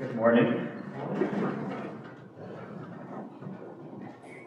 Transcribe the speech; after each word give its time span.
Good 0.00 0.16
morning. 0.16 0.66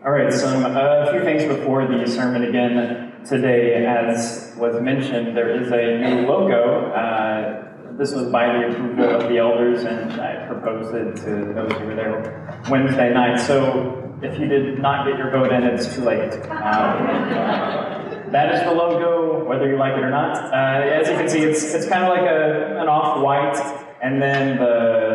All 0.03 0.11
right, 0.11 0.33
some 0.33 0.65
a 0.65 1.09
few 1.11 1.21
things 1.21 1.43
before 1.43 1.85
the 1.85 2.07
sermon 2.07 2.43
again 2.45 3.23
today. 3.23 3.85
As 3.85 4.55
was 4.57 4.81
mentioned, 4.81 5.37
there 5.37 5.55
is 5.55 5.67
a 5.71 5.99
new 5.99 6.27
logo. 6.27 6.89
Uh, 6.89 7.95
this 7.99 8.13
was 8.13 8.31
by 8.31 8.47
the 8.47 8.71
approval 8.71 9.07
of 9.11 9.29
the 9.29 9.37
elders, 9.37 9.83
and 9.83 10.19
I 10.19 10.43
proposed 10.47 10.95
it 10.95 11.17
to 11.17 11.53
those 11.53 11.71
who 11.73 11.85
were 11.85 11.95
there 11.95 12.59
Wednesday 12.71 13.13
night. 13.13 13.39
So 13.39 14.17
if 14.23 14.39
you 14.39 14.47
did 14.47 14.79
not 14.79 15.05
get 15.05 15.19
your 15.19 15.29
vote 15.29 15.53
in, 15.53 15.61
it's 15.65 15.93
too 15.93 16.01
late. 16.01 16.33
Um, 16.49 18.31
that 18.31 18.55
is 18.55 18.63
the 18.63 18.73
logo, 18.73 19.45
whether 19.47 19.69
you 19.69 19.77
like 19.77 19.93
it 19.93 20.03
or 20.03 20.09
not. 20.09 20.51
Uh, 20.51 20.81
as 20.81 21.07
you 21.09 21.13
can 21.13 21.29
see, 21.29 21.41
it's, 21.41 21.75
it's 21.75 21.87
kind 21.87 22.05
of 22.05 22.09
like 22.09 22.27
a, 22.27 22.79
an 22.81 22.87
off-white 22.87 23.83
and 24.03 24.21
then 24.21 24.57
the, 24.57 25.12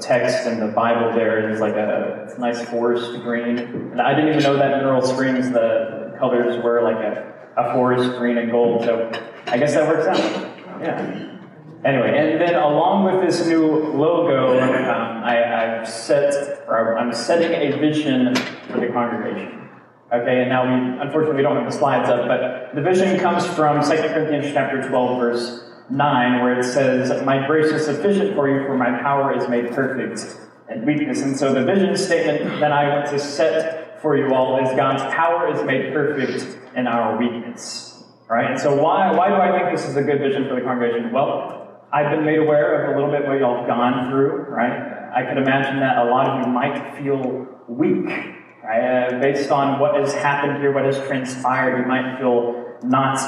text 0.00 0.46
in 0.46 0.60
the 0.60 0.68
Bible 0.68 1.12
there 1.12 1.50
is 1.50 1.60
like 1.60 1.74
a, 1.74 2.34
nice 2.38 2.64
forest 2.68 3.12
green. 3.22 3.58
And 3.58 4.00
I 4.00 4.14
didn't 4.14 4.30
even 4.30 4.42
know 4.42 4.56
that 4.56 4.72
in 4.72 4.78
Mineral 4.78 5.02
Springs 5.02 5.50
the 5.50 6.14
colors 6.18 6.62
were 6.62 6.82
like 6.82 6.96
a, 6.96 7.32
a 7.56 7.74
forest 7.74 8.18
green 8.18 8.38
and 8.38 8.50
gold. 8.50 8.84
So 8.84 9.12
I 9.46 9.58
guess 9.58 9.74
that 9.74 9.86
works 9.88 10.06
out. 10.06 10.18
Yeah. 10.80 11.30
Anyway, 11.84 12.16
and 12.16 12.40
then 12.40 12.54
along 12.54 13.04
with 13.04 13.28
this 13.28 13.46
new 13.46 13.66
logo, 13.66 14.58
um, 14.58 15.22
I, 15.22 15.34
have 15.34 15.86
set, 15.86 16.64
or 16.66 16.96
I'm 16.96 17.12
setting 17.12 17.52
a 17.52 17.76
vision 17.76 18.34
for 18.70 18.80
the 18.80 18.88
congregation. 18.88 19.68
Okay, 20.10 20.40
and 20.40 20.48
now 20.48 20.64
we, 20.64 21.00
unfortunately, 21.02 21.36
we 21.36 21.42
don't 21.42 21.56
have 21.56 21.70
the 21.70 21.76
slides 21.76 22.08
up, 22.08 22.26
but 22.26 22.74
the 22.74 22.80
vision 22.80 23.18
comes 23.20 23.46
from 23.46 23.82
2 23.82 23.88
Corinthians 23.88 24.54
chapter 24.54 24.88
12, 24.88 25.18
verse 25.18 25.73
9, 25.90 26.42
where 26.42 26.58
it 26.58 26.64
says, 26.64 27.22
My 27.24 27.46
grace 27.46 27.72
is 27.72 27.84
sufficient 27.84 28.34
for 28.34 28.48
you, 28.48 28.66
for 28.66 28.76
my 28.76 28.98
power 29.00 29.36
is 29.36 29.48
made 29.48 29.72
perfect 29.72 30.36
in 30.70 30.84
weakness. 30.86 31.22
And 31.22 31.36
so 31.36 31.52
the 31.52 31.64
vision 31.64 31.96
statement 31.96 32.60
that 32.60 32.72
I 32.72 32.88
want 32.88 33.10
to 33.10 33.18
set 33.18 34.00
for 34.00 34.16
you 34.16 34.34
all 34.34 34.62
is 34.62 34.74
God's 34.76 35.02
power 35.14 35.52
is 35.52 35.62
made 35.64 35.92
perfect 35.92 36.58
in 36.76 36.86
our 36.86 37.18
weakness. 37.18 38.02
All 38.30 38.36
right? 38.36 38.50
And 38.50 38.60
so 38.60 38.74
why, 38.82 39.12
why 39.12 39.28
do 39.28 39.34
I 39.34 39.58
think 39.58 39.76
this 39.76 39.88
is 39.88 39.96
a 39.96 40.02
good 40.02 40.18
vision 40.18 40.48
for 40.48 40.54
the 40.54 40.62
congregation? 40.62 41.12
Well, 41.12 41.80
I've 41.92 42.10
been 42.10 42.24
made 42.24 42.38
aware 42.38 42.84
of 42.84 42.90
a 42.90 42.94
little 42.98 43.10
bit 43.10 43.28
what 43.28 43.38
y'all 43.38 43.58
have 43.58 43.66
gone 43.66 44.10
through, 44.10 44.46
right? 44.48 45.12
I 45.14 45.24
could 45.26 45.38
imagine 45.38 45.78
that 45.80 45.98
a 45.98 46.04
lot 46.10 46.28
of 46.28 46.46
you 46.46 46.52
might 46.52 46.98
feel 46.98 47.46
weak, 47.68 48.06
right? 48.64 49.14
Uh, 49.14 49.20
based 49.20 49.50
on 49.50 49.78
what 49.78 49.94
has 49.94 50.12
happened 50.12 50.58
here, 50.60 50.72
what 50.72 50.84
has 50.84 50.98
transpired, 51.06 51.78
you 51.78 51.86
might 51.86 52.18
feel 52.18 52.78
not 52.82 53.18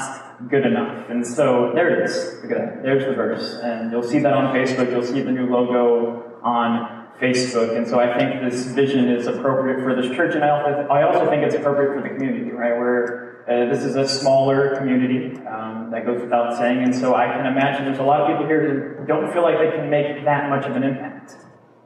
good 0.49 0.65
enough. 0.65 1.09
And 1.09 1.25
so 1.25 1.71
there 1.73 2.01
it 2.01 2.09
is. 2.09 2.43
Look 2.43 2.51
at 2.51 2.57
that. 2.57 2.83
There's 2.83 3.05
the 3.05 3.13
verse. 3.13 3.59
And 3.63 3.91
you'll 3.91 4.03
see 4.03 4.19
that 4.19 4.33
on 4.33 4.53
Facebook. 4.53 4.91
You'll 4.91 5.03
see 5.03 5.21
the 5.21 5.31
new 5.31 5.47
logo 5.49 6.39
on 6.43 7.07
Facebook. 7.19 7.75
And 7.75 7.87
so 7.87 7.99
I 7.99 8.17
think 8.17 8.41
this 8.41 8.65
vision 8.67 9.09
is 9.09 9.27
appropriate 9.27 9.81
for 9.81 9.99
this 9.99 10.15
church. 10.15 10.35
And 10.35 10.43
I 10.43 10.49
also, 10.49 10.87
I 10.89 11.03
also 11.03 11.29
think 11.29 11.43
it's 11.43 11.55
appropriate 11.55 11.95
for 11.95 12.07
the 12.07 12.13
community, 12.13 12.51
right? 12.51 12.77
Where 12.77 13.43
uh, 13.49 13.73
this 13.73 13.83
is 13.83 13.95
a 13.95 14.07
smaller 14.07 14.75
community, 14.75 15.37
um, 15.47 15.89
that 15.91 16.05
goes 16.05 16.21
without 16.21 16.57
saying. 16.57 16.83
And 16.83 16.93
so 16.93 17.15
I 17.15 17.25
can 17.27 17.45
imagine 17.47 17.85
there's 17.85 17.99
a 17.99 18.03
lot 18.03 18.21
of 18.21 18.27
people 18.27 18.45
here 18.45 18.97
who 18.99 19.07
don't 19.07 19.31
feel 19.33 19.41
like 19.41 19.57
they 19.57 19.75
can 19.75 19.89
make 19.89 20.23
that 20.25 20.49
much 20.49 20.65
of 20.65 20.75
an 20.75 20.83
impact. 20.83 21.35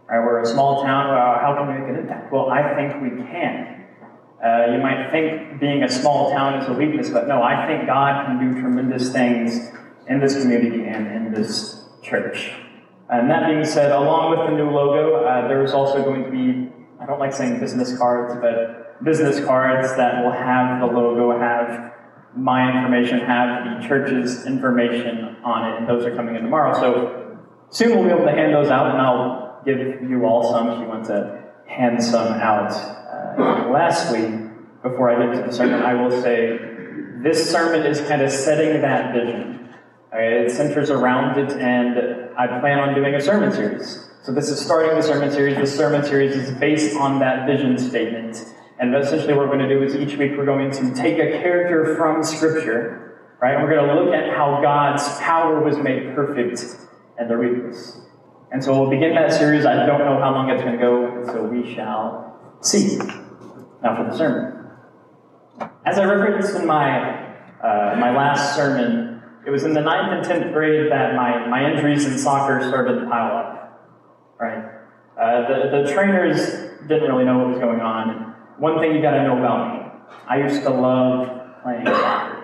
Right? 0.10 0.20
We're 0.20 0.42
a 0.42 0.46
small 0.46 0.84
town. 0.84 1.10
Well, 1.10 1.40
how 1.40 1.56
can 1.56 1.68
we 1.68 1.80
make 1.80 1.90
an 1.90 2.04
impact? 2.04 2.34
Well, 2.34 2.50
I 2.50 2.76
think 2.76 3.02
we 3.02 3.24
can. 3.32 3.81
Uh, 4.44 4.72
you 4.72 4.80
might 4.80 5.12
think 5.12 5.60
being 5.60 5.84
a 5.84 5.90
small 5.90 6.32
town 6.32 6.60
is 6.60 6.68
a 6.68 6.74
weakness, 6.74 7.12
but 7.12 7.28
no, 7.28 7.44
I 7.44 7.68
think 7.68 7.86
God 7.86 8.26
can 8.26 8.40
do 8.40 8.60
tremendous 8.60 9.12
things 9.12 9.70
in 10.08 10.20
this 10.20 10.42
community 10.42 10.86
and 10.88 11.08
in 11.08 11.32
this 11.32 11.86
church. 12.02 12.52
And 13.10 13.30
that 13.30 13.48
being 13.48 13.64
said, 13.64 13.92
along 13.92 14.32
with 14.32 14.40
the 14.50 14.56
new 14.56 14.72
logo, 14.72 15.26
uh, 15.26 15.48
there's 15.48 15.74
also 15.74 16.04
going 16.04 16.24
to 16.24 16.32
be, 16.32 16.74
I 17.00 17.06
don't 17.06 17.20
like 17.20 17.34
saying 17.34 17.60
business 17.60 17.96
cards, 17.98 18.34
but 18.42 19.04
business 19.04 19.46
cards 19.46 19.96
that 19.98 20.24
will 20.24 20.32
have 20.32 20.80
the 20.80 20.88
logo, 20.88 21.38
have 21.38 21.94
my 22.36 22.76
information, 22.76 23.20
have 23.20 23.82
the 23.82 23.88
church's 23.88 24.48
information 24.48 25.36
on 25.44 25.70
it, 25.70 25.78
and 25.78 25.88
those 25.88 26.04
are 26.06 26.16
coming 26.16 26.36
in 26.36 26.42
tomorrow. 26.42 26.74
So 26.80 27.38
soon 27.70 27.90
we'll 27.92 28.06
be 28.06 28.10
able 28.10 28.26
to 28.26 28.32
hand 28.32 28.56
those 28.56 28.70
out, 28.72 28.90
and 28.92 29.02
I'll 29.02 29.62
give 29.66 29.78
you 30.10 30.26
all 30.26 30.52
some 30.52 30.70
if 30.70 30.80
you 30.80 30.86
want 30.86 31.06
to 31.06 31.44
hand 31.68 32.04
some 32.04 32.28
out 32.28 32.72
lastly, 33.72 34.50
before 34.84 35.10
I 35.10 35.26
get 35.26 35.42
to 35.42 35.48
the 35.48 35.54
sermon, 35.54 35.82
I 35.82 35.94
will 35.94 36.12
say 36.22 36.58
this 37.22 37.50
sermon 37.50 37.86
is 37.86 38.02
kind 38.02 38.22
of 38.22 38.32
setting 38.32 38.82
that 38.82 39.14
vision. 39.14 39.70
It 40.14 40.52
centers 40.52 40.90
around 40.90 41.40
it, 41.40 41.52
and 41.52 42.36
I 42.38 42.60
plan 42.60 42.80
on 42.80 42.94
doing 42.96 43.16
a 43.16 43.22
sermon 43.22 43.52
series. 43.52 44.08
So 44.24 44.34
this 44.34 44.50
is 44.50 44.60
starting 44.60 44.96
the 44.96 45.02
sermon 45.02 45.32
series. 45.32 45.58
The 45.58 45.66
sermon 45.66 46.04
series 46.04 46.36
is 46.36 46.52
based 46.60 46.96
on 46.98 47.20
that 47.20 47.48
vision 47.48 47.78
statement. 47.78 48.44
And 48.80 48.96
essentially 48.96 49.34
what 49.34 49.48
we're 49.48 49.58
going 49.58 49.70
to 49.70 49.70
do 49.70 49.84
is 49.84 49.96
each 49.96 50.18
week 50.18 50.32
we're 50.38 50.46
going 50.46 50.72
to 50.72 50.94
take 50.96 51.20
a 51.20 51.32
character 51.42 51.96
from 51.96 52.24
Scripture, 52.24 53.20
right? 53.42 53.56
And 53.56 53.64
we're 53.64 53.76
going 53.76 53.88
to 53.88 54.04
look 54.04 54.14
at 54.14 54.36
how 54.36 54.60
God's 54.62 55.08
power 55.20 55.64
was 55.64 55.78
made 55.78 56.16
perfect 56.16 56.64
and 57.18 57.30
the 57.30 57.38
weakness. 57.38 58.00
And 58.52 58.64
so 58.64 58.80
we'll 58.80 58.90
begin 58.90 59.16
that 59.16 59.32
series. 59.32 59.66
I 59.66 59.86
don't 59.86 60.00
know 60.00 60.20
how 60.20 60.32
long 60.32 60.50
it's 60.50 60.62
going 60.62 60.78
to 60.78 60.82
go, 60.82 61.24
so 61.28 61.44
we 61.44 61.74
shall 61.74 62.31
See, 62.62 62.98
now 62.98 63.96
for 63.96 64.10
the 64.10 64.16
sermon. 64.16 64.68
As 65.86 65.98
I 65.98 66.06
referenced 66.06 66.56
in 66.56 66.68
my, 66.68 67.26
uh, 67.60 67.96
my 67.98 68.16
last 68.16 68.56
sermon, 68.56 69.22
it 69.46 69.50
was 69.50 69.64
in 69.64 69.74
the 69.74 69.82
ninth 69.82 70.14
and 70.14 70.24
tenth 70.24 70.54
grade 70.54 70.92
that 70.92 71.16
my, 71.16 71.48
my 71.48 71.72
injuries 71.72 72.06
in 72.06 72.20
soccer 72.20 72.68
started 72.68 73.00
to 73.00 73.08
pile 73.08 73.36
up. 73.36 74.38
Right? 74.40 74.64
Uh, 75.20 75.48
the, 75.48 75.84
the 75.84 75.92
trainers 75.92 76.38
didn't 76.88 77.10
really 77.10 77.26
know 77.26 77.40
what 77.40 77.50
was 77.50 77.60
going 77.60 77.82
on. 77.82 78.36
One 78.58 78.80
thing 78.80 78.96
you 78.96 79.02
got 79.02 79.12
to 79.12 79.24
know 79.24 79.38
about 79.38 79.74
me 79.74 79.82
I 80.28 80.38
used 80.38 80.64
to 80.64 80.70
love 80.70 81.62
playing 81.64 81.86
soccer. 81.86 82.38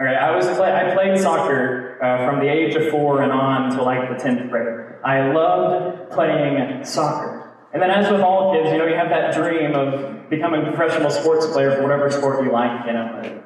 Right, 0.00 0.16
I 0.16 0.34
was 0.34 0.46
play, 0.56 0.72
I 0.72 0.94
played 0.94 1.18
soccer 1.20 2.02
uh, 2.02 2.26
from 2.26 2.40
the 2.40 2.50
age 2.50 2.74
of 2.74 2.90
four 2.90 3.22
and 3.22 3.30
on 3.30 3.70
to 3.76 3.82
like 3.82 4.08
the 4.08 4.16
tenth 4.16 4.50
grade. 4.50 4.94
I 5.04 5.30
loved 5.30 6.10
playing 6.10 6.84
soccer. 6.84 7.49
And 7.72 7.80
then, 7.80 7.90
as 7.90 8.10
with 8.10 8.20
all 8.20 8.52
kids, 8.52 8.70
you 8.72 8.78
know, 8.78 8.86
you 8.86 8.96
have 8.96 9.10
that 9.10 9.32
dream 9.32 9.74
of 9.74 10.28
becoming 10.28 10.66
a 10.66 10.72
professional 10.72 11.10
sports 11.10 11.46
player 11.46 11.76
for 11.76 11.82
whatever 11.82 12.10
sport 12.10 12.44
you 12.44 12.50
like. 12.50 12.86
You 12.86 12.92
know, 12.94 13.42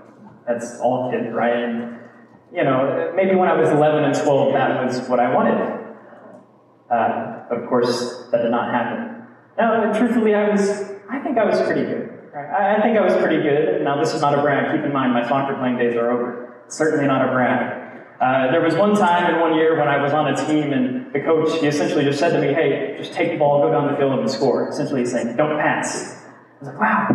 that's 0.46 0.80
all 0.80 1.10
kids, 1.10 1.32
right? 1.32 1.56
And 1.56 1.98
you 2.54 2.62
know, 2.62 3.12
maybe 3.16 3.34
when 3.34 3.48
I 3.48 3.54
was 3.54 3.68
11 3.70 4.04
and 4.04 4.14
12, 4.14 4.52
that 4.54 4.86
was 4.86 5.08
what 5.08 5.18
I 5.18 5.34
wanted. 5.34 5.58
Uh, 6.90 7.42
of 7.50 7.68
course, 7.68 8.28
that 8.30 8.42
did 8.42 8.50
not 8.50 8.70
happen. 8.72 9.26
Now, 9.58 9.92
truthfully, 9.92 10.34
I 10.34 10.48
was, 10.50 10.70
I 11.10 11.18
think 11.18 11.36
I 11.36 11.44
was 11.44 11.60
pretty 11.62 11.82
good. 11.82 12.30
Right? 12.32 12.48
I, 12.48 12.76
I 12.78 12.82
think 12.82 12.96
I 12.96 13.02
was 13.02 13.14
pretty 13.14 13.42
good. 13.42 13.82
Now, 13.82 14.00
this 14.00 14.14
is 14.14 14.20
not 14.20 14.38
a 14.38 14.42
brag. 14.42 14.74
Keep 14.74 14.86
in 14.86 14.92
mind, 14.92 15.12
my 15.12 15.26
soccer 15.26 15.56
playing 15.56 15.78
days 15.78 15.96
are 15.96 16.10
over. 16.10 16.64
Certainly 16.68 17.06
not 17.06 17.28
a 17.28 17.32
brag. 17.32 17.83
Uh, 18.24 18.50
there 18.52 18.62
was 18.62 18.74
one 18.74 18.96
time 18.96 19.34
in 19.34 19.38
one 19.38 19.54
year 19.54 19.78
when 19.78 19.86
I 19.86 20.02
was 20.02 20.14
on 20.14 20.32
a 20.32 20.46
team, 20.46 20.72
and 20.72 21.12
the 21.12 21.20
coach 21.20 21.60
he 21.60 21.66
essentially 21.66 22.04
just 22.04 22.18
said 22.18 22.30
to 22.30 22.40
me, 22.40 22.54
"Hey, 22.54 22.94
just 22.96 23.12
take 23.12 23.32
the 23.32 23.36
ball, 23.36 23.60
go 23.60 23.70
down 23.70 23.92
the 23.92 23.98
field, 23.98 24.18
and 24.18 24.30
score." 24.30 24.66
Essentially, 24.66 25.04
saying, 25.04 25.36
"Don't 25.36 25.58
pass." 25.58 26.24
I 26.24 26.64
was 26.64 26.68
like, 26.68 26.80
"Wow, 26.80 27.08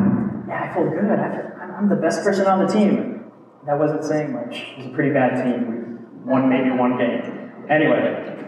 yeah, 0.48 0.70
I 0.70 0.74
feel 0.76 0.88
good. 0.88 1.10
I 1.10 1.78
am 1.80 1.90
the 1.90 1.96
best 1.96 2.24
person 2.24 2.46
on 2.46 2.60
the 2.60 2.72
team." 2.72 3.32
That 3.66 3.80
wasn't 3.80 4.04
saying 4.04 4.34
much. 4.34 4.62
It 4.62 4.78
was 4.78 4.86
a 4.86 4.90
pretty 4.92 5.10
bad 5.10 5.44
team. 5.44 6.22
We 6.26 6.32
won 6.32 6.48
maybe 6.48 6.70
one 6.70 6.96
game. 7.00 7.54
Anyway, 7.68 8.46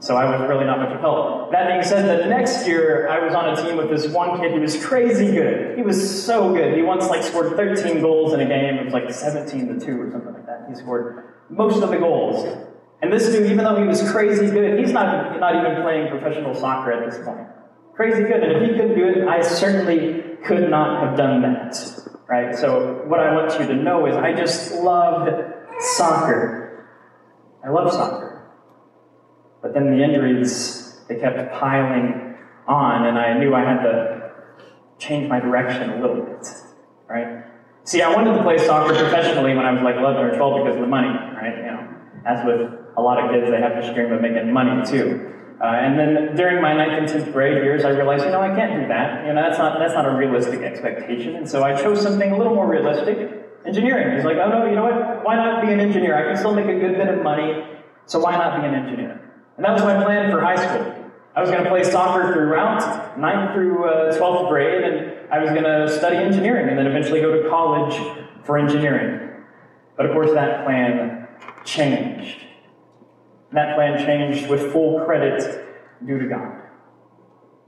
so 0.00 0.16
I 0.16 0.24
was 0.36 0.48
really 0.48 0.64
not 0.64 0.80
much 0.80 0.92
of 0.92 1.00
help. 1.00 1.52
That 1.52 1.68
being 1.68 1.84
said, 1.84 2.08
the 2.08 2.26
next 2.26 2.66
year 2.66 3.08
I 3.08 3.24
was 3.24 3.34
on 3.34 3.50
a 3.50 3.62
team 3.62 3.76
with 3.76 3.88
this 3.88 4.08
one 4.08 4.40
kid 4.40 4.50
who 4.50 4.60
was 4.60 4.84
crazy 4.84 5.30
good. 5.30 5.76
He 5.76 5.82
was 5.82 6.24
so 6.24 6.52
good. 6.52 6.76
He 6.76 6.82
once 6.82 7.08
like 7.08 7.22
scored 7.22 7.54
13 7.54 8.00
goals 8.00 8.32
in 8.32 8.40
a 8.40 8.46
game. 8.46 8.74
It 8.74 8.84
was 8.84 8.94
like 8.94 9.12
17 9.12 9.78
to 9.78 9.86
2 9.86 10.00
or 10.00 10.10
something 10.10 10.34
like 10.34 10.46
that. 10.46 10.66
He 10.68 10.74
scored 10.74 11.29
most 11.50 11.82
of 11.82 11.90
the 11.90 11.98
goals. 11.98 12.66
And 13.02 13.12
this 13.12 13.26
dude, 13.26 13.50
even 13.50 13.64
though 13.64 13.76
he 13.80 13.86
was 13.86 14.10
crazy 14.10 14.46
good, 14.50 14.78
he's 14.78 14.92
not, 14.92 15.40
not 15.40 15.56
even 15.56 15.82
playing 15.82 16.08
professional 16.08 16.54
soccer 16.54 16.92
at 16.92 17.10
this 17.10 17.24
point. 17.24 17.48
Crazy 17.94 18.22
good. 18.22 18.42
And 18.42 18.52
if 18.52 18.70
he 18.70 18.76
couldn't 18.76 18.94
do 18.94 19.08
it, 19.08 19.28
I 19.28 19.42
certainly 19.42 20.36
could 20.44 20.70
not 20.70 21.02
have 21.02 21.16
done 21.16 21.42
that. 21.42 21.76
Right? 22.28 22.54
So 22.54 23.02
what 23.06 23.20
I 23.20 23.34
want 23.34 23.58
you 23.58 23.66
to 23.66 23.74
know 23.74 24.06
is 24.06 24.16
I 24.16 24.32
just 24.32 24.72
loved 24.72 25.30
soccer. 25.80 26.88
I 27.64 27.70
love 27.70 27.92
soccer. 27.92 28.50
But 29.62 29.74
then 29.74 29.90
the 29.90 30.02
injuries, 30.02 31.00
they 31.08 31.16
kept 31.16 31.52
piling 31.52 32.36
on, 32.66 33.06
and 33.06 33.18
I 33.18 33.38
knew 33.38 33.54
I 33.54 33.60
had 33.60 33.82
to 33.82 34.32
change 34.98 35.28
my 35.28 35.40
direction 35.40 35.90
a 35.90 36.00
little 36.00 36.22
bit, 36.24 36.46
right? 37.08 37.44
See, 37.84 38.02
I 38.02 38.12
wanted 38.14 38.36
to 38.36 38.42
play 38.42 38.58
soccer 38.58 38.94
professionally 38.94 39.54
when 39.54 39.64
I 39.64 39.72
was 39.72 39.82
like 39.82 39.96
11 39.96 40.20
or 40.22 40.36
12 40.36 40.64
because 40.64 40.76
of 40.76 40.82
the 40.82 40.86
money, 40.86 41.08
right? 41.08 41.56
You 41.56 41.64
know, 41.64 41.88
as 42.26 42.44
with 42.44 42.60
a 42.96 43.02
lot 43.02 43.18
of 43.18 43.30
kids, 43.30 43.50
they 43.50 43.60
have 43.60 43.80
this 43.80 43.92
dream 43.94 44.12
of 44.12 44.20
making 44.20 44.52
money 44.52 44.84
too. 44.84 45.26
Uh, 45.60 45.66
and 45.66 45.98
then 45.98 46.36
during 46.36 46.62
my 46.62 46.72
ninth 46.72 46.96
and 46.96 47.08
10th 47.08 47.32
grade 47.32 47.62
years, 47.62 47.84
I 47.84 47.90
realized, 47.90 48.24
you 48.24 48.30
know, 48.30 48.40
I 48.40 48.54
can't 48.54 48.80
do 48.80 48.88
that. 48.88 49.26
You 49.26 49.34
know, 49.34 49.42
that's 49.42 49.58
not, 49.58 49.78
that's 49.78 49.92
not 49.92 50.06
a 50.06 50.16
realistic 50.16 50.60
expectation. 50.60 51.36
And 51.36 51.48
so 51.48 51.62
I 51.62 51.74
chose 51.74 52.00
something 52.00 52.32
a 52.32 52.36
little 52.36 52.54
more 52.54 52.68
realistic, 52.68 53.18
engineering. 53.66 54.16
He's 54.16 54.24
like, 54.24 54.38
oh 54.38 54.48
no, 54.48 54.66
you 54.66 54.74
know 54.74 54.84
what? 54.84 55.24
Why 55.24 55.36
not 55.36 55.60
be 55.62 55.72
an 55.72 55.80
engineer? 55.80 56.16
I 56.16 56.28
can 56.28 56.36
still 56.36 56.54
make 56.54 56.66
a 56.66 56.78
good 56.78 56.96
bit 56.96 57.08
of 57.08 57.22
money, 57.22 57.62
so 58.06 58.18
why 58.18 58.36
not 58.36 58.60
be 58.60 58.66
an 58.66 58.74
engineer? 58.74 59.20
And 59.56 59.64
that 59.64 59.72
was 59.72 59.82
my 59.82 60.02
plan 60.02 60.30
for 60.30 60.40
high 60.40 60.56
school. 60.56 60.96
I 61.36 61.40
I 61.40 61.42
was 61.42 61.50
going 61.50 61.64
to 61.64 61.70
play 61.70 61.84
soccer 61.84 62.34
throughout 62.34 63.18
ninth 63.18 63.54
through 63.54 63.84
uh, 63.84 64.18
12th 64.18 64.50
grade, 64.50 64.84
and 64.84 65.19
I 65.32 65.38
was 65.38 65.50
going 65.50 65.64
to 65.64 65.88
study 65.88 66.16
engineering 66.16 66.68
and 66.68 66.78
then 66.78 66.86
eventually 66.86 67.20
go 67.20 67.42
to 67.42 67.48
college 67.48 67.94
for 68.44 68.58
engineering. 68.58 69.44
But 69.96 70.06
of 70.06 70.12
course, 70.12 70.32
that 70.32 70.64
plan 70.64 71.28
changed. 71.64 72.44
That 73.52 73.76
plan 73.76 74.04
changed 74.04 74.48
with 74.48 74.72
full 74.72 75.04
credit 75.04 75.64
due 76.06 76.18
to 76.18 76.26
God. 76.26 76.56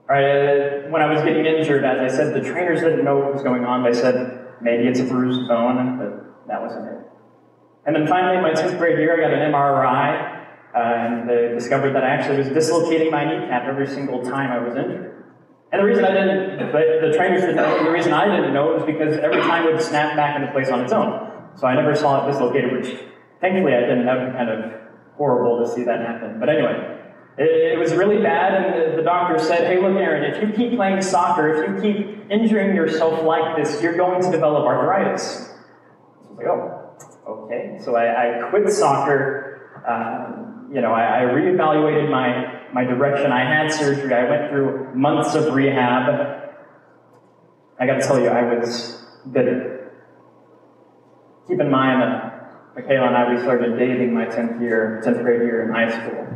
Right, 0.08 0.24
uh, 0.24 0.88
when 0.90 1.00
I 1.00 1.12
was 1.12 1.22
getting 1.22 1.46
injured, 1.46 1.84
as 1.84 2.12
I 2.12 2.14
said, 2.14 2.34
the 2.34 2.40
trainers 2.40 2.80
didn't 2.80 3.04
know 3.04 3.16
what 3.16 3.32
was 3.32 3.42
going 3.42 3.64
on. 3.64 3.82
They 3.82 3.92
said 3.92 4.56
maybe 4.60 4.88
it's 4.88 5.00
a 5.00 5.04
bruised 5.04 5.48
bone, 5.48 5.98
but 5.98 6.48
that 6.48 6.60
wasn't 6.60 6.88
it. 6.88 6.98
And 7.86 7.96
then 7.96 8.06
finally, 8.06 8.36
in 8.36 8.42
my 8.42 8.52
10th 8.52 8.78
grade 8.78 8.98
year, 8.98 9.16
I 9.16 9.20
got 9.20 9.32
an 9.32 9.52
MRI, 9.52 10.46
uh, 10.74 10.78
and 10.78 11.28
they 11.28 11.48
discovered 11.54 11.92
that 11.94 12.04
I 12.04 12.08
actually 12.08 12.38
was 12.38 12.48
dislocating 12.48 13.10
my 13.10 13.24
kneecap 13.24 13.64
every 13.64 13.86
single 13.86 14.22
time 14.22 14.50
I 14.50 14.58
was 14.58 14.76
injured. 14.76 15.11
And 15.72 15.80
the 15.80 15.86
reason 15.86 16.04
I 16.04 16.12
didn't, 16.12 16.58
the, 16.58 17.08
the 17.08 17.16
trainers 17.16 17.40
didn't 17.40 17.56
know, 17.56 17.82
the 17.82 17.90
reason 17.90 18.12
I 18.12 18.28
didn't 18.36 18.52
know 18.52 18.74
was 18.74 18.84
because 18.84 19.16
every 19.16 19.40
time 19.40 19.66
it 19.66 19.72
would 19.72 19.82
snap 19.82 20.14
back 20.16 20.36
into 20.38 20.52
place 20.52 20.68
on 20.68 20.80
its 20.80 20.92
own. 20.92 21.32
So 21.56 21.66
I 21.66 21.74
never 21.74 21.96
saw 21.96 22.22
it 22.22 22.30
dislocated, 22.30 22.72
which 22.72 22.94
thankfully 23.40 23.74
I 23.74 23.80
didn't 23.80 24.06
have 24.06 24.34
kind 24.34 24.50
of 24.50 24.72
horrible 25.16 25.64
to 25.64 25.72
see 25.72 25.84
that 25.84 26.00
happen. 26.00 26.38
But 26.38 26.50
anyway, 26.50 26.98
it, 27.38 27.72
it 27.72 27.78
was 27.78 27.94
really 27.94 28.22
bad, 28.22 28.52
and 28.54 28.92
the, 28.92 28.96
the 28.96 29.02
doctor 29.02 29.38
said, 29.38 29.66
Hey, 29.66 29.80
look, 29.80 29.96
Aaron, 29.96 30.34
if 30.34 30.42
you 30.42 30.54
keep 30.54 30.76
playing 30.76 31.00
soccer, 31.00 31.48
if 31.48 31.68
you 31.68 31.80
keep 31.80 32.30
injuring 32.30 32.76
yourself 32.76 33.22
like 33.24 33.56
this, 33.56 33.82
you're 33.82 33.96
going 33.96 34.22
to 34.22 34.30
develop 34.30 34.64
arthritis. 34.66 35.22
So 35.22 36.26
I 36.26 36.28
was 36.28 36.36
like, 36.36 36.46
Oh, 36.48 37.44
okay. 37.46 37.78
So 37.82 37.96
I, 37.96 38.46
I 38.46 38.50
quit 38.50 38.70
soccer. 38.70 39.82
Um, 39.88 40.70
you 40.74 40.80
know, 40.80 40.92
I, 40.92 41.20
I 41.20 41.32
reevaluated 41.32 42.10
my, 42.10 42.61
my 42.72 42.84
direction. 42.84 43.32
I 43.32 43.44
had 43.44 43.72
surgery. 43.72 44.14
I 44.14 44.28
went 44.28 44.50
through 44.50 44.94
months 44.94 45.34
of 45.34 45.52
rehab. 45.54 46.50
I 47.78 47.86
got 47.86 48.00
to 48.00 48.06
tell 48.06 48.20
you, 48.20 48.28
I 48.28 48.54
was 48.54 49.04
bitter. 49.30 49.92
Keep 51.48 51.60
in 51.60 51.70
mind 51.70 52.02
that 52.02 52.32
Michaela 52.74 53.08
and 53.08 53.16
I, 53.16 53.34
we 53.34 53.40
started 53.40 53.78
dating 53.78 54.14
my 54.14 54.24
10th 54.24 54.60
year, 54.60 55.02
10th 55.04 55.22
grade 55.22 55.42
year 55.42 55.64
in 55.64 55.72
high 55.72 55.90
school. 55.90 56.26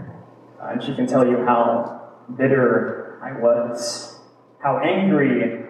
Uh, 0.61 0.73
and 0.73 0.83
she 0.83 0.95
can 0.95 1.07
tell 1.07 1.27
you 1.27 1.39
how 1.45 2.13
bitter 2.37 3.19
I 3.23 3.41
was, 3.41 4.19
how 4.63 4.79
angry 4.79 5.65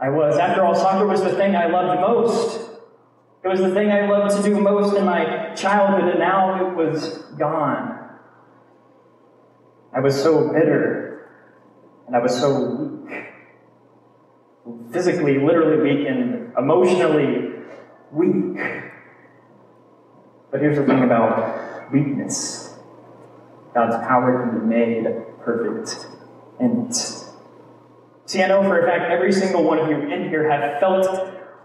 I 0.00 0.10
was. 0.10 0.38
After 0.38 0.62
all, 0.62 0.74
soccer 0.74 1.06
was 1.06 1.22
the 1.22 1.32
thing 1.34 1.56
I 1.56 1.66
loved 1.66 2.00
most. 2.00 2.70
It 3.44 3.48
was 3.48 3.60
the 3.60 3.74
thing 3.74 3.90
I 3.90 4.08
loved 4.08 4.36
to 4.36 4.42
do 4.42 4.60
most 4.60 4.96
in 4.96 5.04
my 5.04 5.52
childhood, 5.54 6.10
and 6.10 6.20
now 6.20 6.68
it 6.68 6.76
was 6.76 7.18
gone. 7.38 8.01
I 9.94 10.00
was 10.00 10.20
so 10.20 10.48
bitter, 10.52 11.28
and 12.06 12.16
I 12.16 12.18
was 12.18 12.38
so 12.38 12.64
weak. 12.64 13.24
Physically, 14.92 15.38
literally 15.38 15.82
weak, 15.82 16.06
and 16.08 16.52
emotionally 16.56 17.52
weak. 18.10 18.56
But 20.50 20.60
here's 20.60 20.76
the 20.76 20.84
thing 20.84 21.02
about 21.02 21.92
weakness 21.92 22.74
God's 23.74 23.96
power 24.06 24.46
can 24.46 24.60
be 24.60 24.66
made 24.66 25.06
perfect 25.40 26.06
in 26.60 26.86
it. 26.88 26.94
See, 28.26 28.42
I 28.42 28.48
know 28.48 28.62
for 28.62 28.80
a 28.80 28.86
fact 28.86 29.10
every 29.10 29.32
single 29.32 29.64
one 29.64 29.78
of 29.78 29.88
you 29.90 29.98
in 29.98 30.28
here 30.28 30.50
have 30.50 30.80
felt 30.80 31.06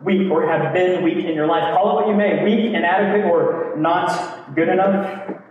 weak 0.02 0.30
or 0.30 0.48
have 0.48 0.74
been 0.74 1.04
weak 1.04 1.24
in 1.24 1.34
your 1.34 1.48
life. 1.48 1.74
Call 1.74 1.92
it 1.92 1.96
what 1.96 2.08
you 2.08 2.16
may 2.16 2.44
weak, 2.44 2.74
inadequate, 2.74 3.26
or 3.26 3.76
not 3.78 4.56
good 4.56 4.70
enough. 4.70 5.44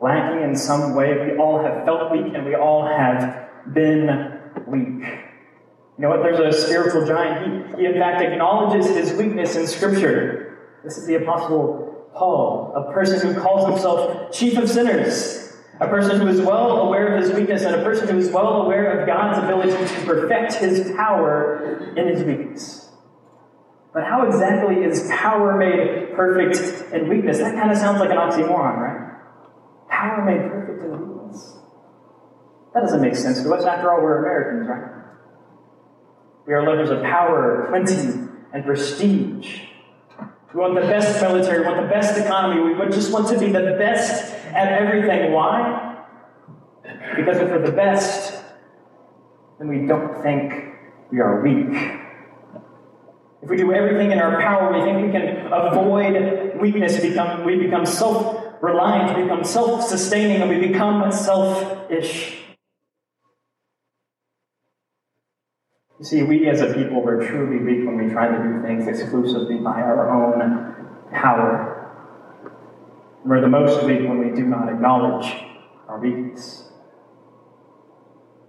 Lacking 0.00 0.42
in 0.42 0.56
some 0.56 0.94
way. 0.94 1.30
We 1.30 1.38
all 1.38 1.62
have 1.62 1.84
felt 1.84 2.10
weak 2.10 2.32
and 2.34 2.46
we 2.46 2.54
all 2.54 2.86
have 2.86 3.50
been 3.74 4.40
weak. 4.66 5.04
You 6.00 6.06
know 6.06 6.08
what? 6.08 6.22
There's 6.22 6.54
a 6.54 6.58
spiritual 6.58 7.06
giant. 7.06 7.74
He, 7.76 7.82
he 7.82 7.86
in 7.86 7.94
fact 7.94 8.22
acknowledges 8.22 8.88
his 8.88 9.12
weakness 9.12 9.56
in 9.56 9.66
Scripture. 9.66 10.58
This 10.82 10.96
is 10.96 11.06
the 11.06 11.16
Apostle 11.16 12.08
Paul, 12.14 12.72
a 12.74 12.92
person 12.92 13.20
who 13.20 13.38
calls 13.38 13.68
himself 13.68 14.32
chief 14.32 14.56
of 14.56 14.68
sinners, 14.68 15.54
a 15.78 15.86
person 15.86 16.18
who 16.18 16.26
is 16.28 16.40
well 16.40 16.78
aware 16.78 17.14
of 17.14 17.22
his 17.22 17.32
weakness, 17.32 17.62
and 17.62 17.74
a 17.74 17.84
person 17.84 18.08
who 18.08 18.16
is 18.16 18.30
well 18.30 18.62
aware 18.62 19.00
of 19.00 19.06
God's 19.06 19.38
ability 19.38 19.72
to 19.72 20.06
perfect 20.06 20.54
his 20.54 20.90
power 20.96 21.92
in 21.96 22.08
his 22.08 22.24
weakness. 22.24 22.88
But 23.92 24.04
how 24.04 24.26
exactly 24.26 24.84
is 24.84 25.06
power 25.10 25.56
made 25.58 26.14
perfect 26.14 26.92
in 26.94 27.08
weakness? 27.08 27.38
That 27.38 27.54
kind 27.54 27.70
of 27.70 27.76
sounds 27.76 28.00
like 28.00 28.10
an 28.10 28.16
oxymoron, 28.16 28.78
right? 28.78 29.09
Power 29.90 30.24
made 30.24 30.50
perfect 30.50 30.82
in 30.82 30.90
weakness. 30.92 31.56
That 32.74 32.80
doesn't 32.80 33.00
make 33.00 33.16
sense 33.16 33.42
to 33.42 33.52
us. 33.52 33.64
After 33.64 33.92
all, 33.92 34.02
we're 34.02 34.18
Americans, 34.18 34.68
right? 34.68 35.00
We 36.46 36.54
are 36.54 36.66
lovers 36.66 36.90
of 36.90 37.02
power, 37.02 37.66
plenty, 37.68 38.28
and 38.52 38.64
prestige. 38.64 39.60
We 40.52 40.60
want 40.60 40.74
the 40.74 40.80
best 40.80 41.20
military, 41.22 41.60
we 41.60 41.66
want 41.66 41.82
the 41.82 41.88
best 41.88 42.18
economy, 42.18 42.74
we 42.74 42.90
just 42.90 43.12
want 43.12 43.28
to 43.28 43.38
be 43.38 43.52
the 43.52 43.76
best 43.78 44.34
at 44.46 44.72
everything. 44.72 45.32
Why? 45.32 46.04
Because 47.16 47.36
if 47.36 47.50
we're 47.50 47.64
the 47.64 47.72
best, 47.72 48.42
then 49.58 49.68
we 49.68 49.86
don't 49.86 50.22
think 50.22 50.52
we 51.12 51.20
are 51.20 51.40
weak. 51.40 51.76
If 53.42 53.48
we 53.48 53.56
do 53.56 53.72
everything 53.72 54.10
in 54.10 54.18
our 54.18 54.40
power, 54.40 54.72
we 54.72 54.82
think 54.84 55.06
we 55.06 55.12
can 55.12 55.52
avoid 55.52 56.60
weakness, 56.60 57.00
become, 57.00 57.44
we 57.44 57.56
become 57.56 57.86
self 57.86 58.39
reliant, 58.60 59.16
we 59.16 59.22
become 59.24 59.44
self 59.44 59.82
sustaining, 59.82 60.42
and 60.42 60.50
we 60.50 60.68
become 60.68 61.10
selfish. 61.12 62.36
You 65.98 66.04
see, 66.04 66.22
we 66.22 66.48
as 66.48 66.62
a 66.62 66.72
people 66.72 67.06
are 67.06 67.26
truly 67.26 67.58
weak 67.58 67.86
when 67.86 67.98
we 67.98 68.10
try 68.10 68.28
to 68.28 68.42
do 68.42 68.62
things 68.62 68.88
exclusively 68.88 69.56
by 69.56 69.82
our 69.82 70.10
own 70.10 70.74
power. 71.12 71.76
We're 73.24 73.42
the 73.42 73.48
most 73.48 73.84
weak 73.84 74.00
when 74.00 74.18
we 74.18 74.34
do 74.34 74.46
not 74.46 74.70
acknowledge 74.70 75.30
our 75.88 76.00
weakness. 76.00 76.70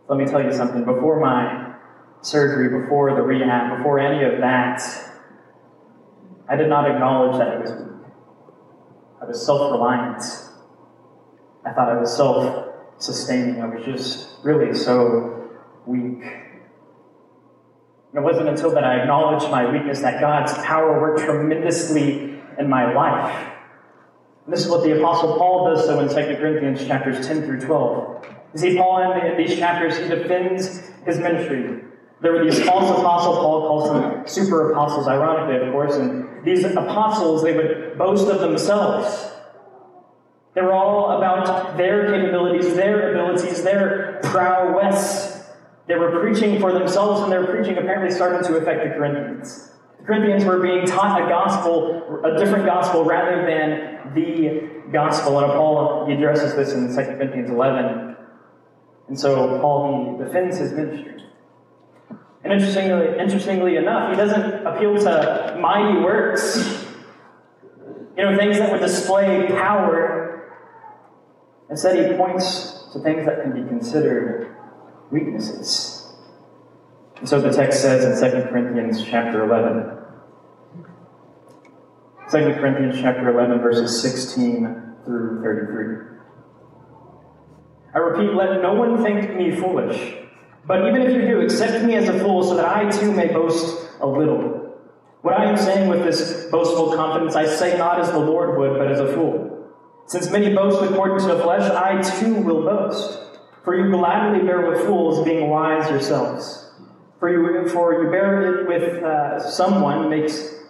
Let 0.07 0.17
me 0.17 0.25
tell 0.25 0.41
you 0.41 0.53
something. 0.53 0.85
Before 0.85 1.19
my 1.19 1.75
surgery, 2.21 2.81
before 2.81 3.13
the 3.15 3.21
rehab, 3.21 3.77
before 3.77 3.99
any 3.99 4.23
of 4.23 4.39
that, 4.39 4.81
I 6.47 6.55
did 6.55 6.69
not 6.69 6.89
acknowledge 6.89 7.37
that 7.37 7.53
it 7.53 7.59
was. 7.61 7.90
I 9.21 9.25
was 9.25 9.45
self 9.45 9.71
reliant. 9.71 10.23
I 11.65 11.71
thought 11.73 11.89
I 11.89 11.99
was 11.99 12.15
self 12.15 12.73
sustaining. 12.97 13.61
I 13.61 13.67
was 13.67 13.85
just 13.85 14.43
really 14.43 14.73
so 14.73 15.49
weak. 15.85 16.23
It 18.13 18.19
wasn't 18.19 18.49
until 18.49 18.71
that 18.71 18.83
I 18.83 19.01
acknowledged 19.01 19.49
my 19.49 19.71
weakness 19.71 20.01
that 20.01 20.19
God's 20.19 20.53
power 20.65 20.99
worked 20.99 21.21
tremendously 21.21 22.41
in 22.59 22.69
my 22.69 22.93
life. 22.93 23.51
And 24.45 24.53
this 24.53 24.65
is 24.65 24.69
what 24.69 24.83
the 24.83 24.97
Apostle 24.97 25.37
Paul 25.37 25.73
does 25.73 25.85
so 25.85 25.99
in 25.99 26.09
2 26.09 26.13
Corinthians 26.37 26.85
chapters 26.85 27.25
10 27.25 27.43
through 27.43 27.61
12. 27.61 28.25
You 28.53 28.59
see, 28.59 28.75
Paul 28.75 29.13
in 29.13 29.37
these 29.37 29.57
chapters, 29.57 29.97
he 29.97 30.09
defends 30.09 30.89
his 31.05 31.19
ministry. 31.19 31.83
There 32.21 32.31
were 32.33 32.43
these 32.43 32.63
false 32.63 32.99
apostles, 32.99 33.37
Paul 33.37 33.67
calls 33.67 33.89
them 33.89 34.27
super 34.27 34.71
apostles, 34.71 35.07
ironically, 35.07 35.67
of 35.67 35.73
course, 35.73 35.95
and 35.95 36.45
these 36.45 36.63
apostles, 36.63 37.43
they 37.43 37.55
would 37.55 37.97
boast 37.97 38.27
of 38.27 38.39
themselves. 38.39 39.31
They 40.53 40.61
were 40.61 40.73
all 40.73 41.17
about 41.17 41.77
their 41.77 42.11
capabilities, 42.11 42.75
their 42.75 43.11
abilities, 43.11 43.63
their 43.63 44.19
prowess. 44.23 45.43
They 45.87 45.95
were 45.95 46.19
preaching 46.19 46.59
for 46.59 46.73
themselves, 46.73 47.21
and 47.21 47.31
their 47.31 47.45
preaching 47.45 47.77
apparently 47.77 48.13
started 48.13 48.45
to 48.47 48.57
affect 48.57 48.83
the 48.83 48.89
Corinthians. 48.95 49.71
The 49.99 50.05
Corinthians 50.05 50.43
were 50.45 50.59
being 50.59 50.85
taught 50.85 51.23
a 51.23 51.29
gospel, 51.29 52.21
a 52.23 52.37
different 52.37 52.65
gospel, 52.65 53.05
rather 53.05 53.45
than 53.45 54.13
the 54.13 54.91
gospel. 54.91 55.39
And 55.39 55.53
Paul 55.53 56.05
he 56.07 56.13
addresses 56.13 56.55
this 56.55 56.73
in 56.73 56.87
2 56.87 56.95
Corinthians 57.17 57.49
11. 57.49 58.17
And 59.07 59.19
so 59.19 59.59
Paul 59.59 60.17
he 60.17 60.23
defends 60.23 60.57
his 60.57 60.71
ministry. 60.71 61.23
And 62.43 62.53
interestingly, 62.53 63.19
interestingly 63.19 63.75
enough, 63.75 64.09
he 64.09 64.17
doesn't 64.17 64.65
appeal 64.65 64.97
to 64.97 65.57
mighty 65.61 65.99
works, 65.99 66.85
you 68.17 68.23
know, 68.23 68.35
things 68.37 68.57
that 68.57 68.71
would 68.71 68.81
display 68.81 69.47
power. 69.47 70.57
Instead, 71.69 72.11
he 72.11 72.17
points 72.17 72.89
to 72.93 72.99
things 72.99 73.25
that 73.25 73.43
can 73.43 73.53
be 73.53 73.67
considered 73.67 74.55
weaknesses. 75.11 76.11
And 77.17 77.29
so 77.29 77.39
the 77.39 77.51
text 77.51 77.81
says 77.81 78.21
in 78.21 78.31
2 78.31 78.49
Corinthians 78.49 79.03
chapter 79.03 79.43
11, 79.43 79.97
2 82.31 82.59
Corinthians 82.59 82.99
chapter 82.99 83.29
11, 83.29 83.59
verses 83.59 84.01
16 84.01 84.95
through 85.05 85.43
33. 85.43 86.11
I 87.93 87.97
repeat, 87.99 88.33
let 88.33 88.61
no 88.61 88.73
one 88.73 89.03
think 89.03 89.35
me 89.35 89.55
foolish. 89.55 90.20
But 90.65 90.87
even 90.87 91.01
if 91.01 91.13
you 91.13 91.21
do, 91.21 91.41
accept 91.41 91.83
me 91.83 91.95
as 91.95 92.07
a 92.07 92.19
fool 92.19 92.43
so 92.43 92.55
that 92.55 92.65
I 92.65 92.89
too 92.89 93.11
may 93.11 93.27
boast 93.27 93.89
a 93.99 94.07
little. 94.07 94.61
What 95.21 95.39
I 95.39 95.45
am 95.45 95.57
saying 95.57 95.89
with 95.89 96.03
this 96.03 96.47
boastful 96.51 96.95
confidence, 96.95 97.35
I 97.35 97.45
say 97.45 97.77
not 97.77 97.99
as 97.99 98.11
the 98.11 98.19
Lord 98.19 98.57
would, 98.57 98.77
but 98.77 98.91
as 98.91 98.99
a 98.99 99.13
fool. 99.13 99.69
Since 100.07 100.29
many 100.31 100.53
boast 100.53 100.81
according 100.81 101.19
to 101.19 101.35
the 101.35 101.41
flesh, 101.41 101.69
I 101.71 102.01
too 102.19 102.35
will 102.35 102.63
boast. 102.63 103.19
For 103.63 103.75
you 103.75 103.91
gladly 103.91 104.45
bear 104.45 104.69
with 104.69 104.85
fools, 104.85 105.23
being 105.23 105.49
wise 105.49 105.89
yourselves. 105.89 106.71
For 107.19 107.29
you, 107.29 107.69
for 107.69 108.03
you 108.03 108.09
bear 108.09 108.61
it 108.61 108.67
with 108.67 109.03
uh, 109.03 109.39
someone 109.39 110.09
makes 110.09 110.60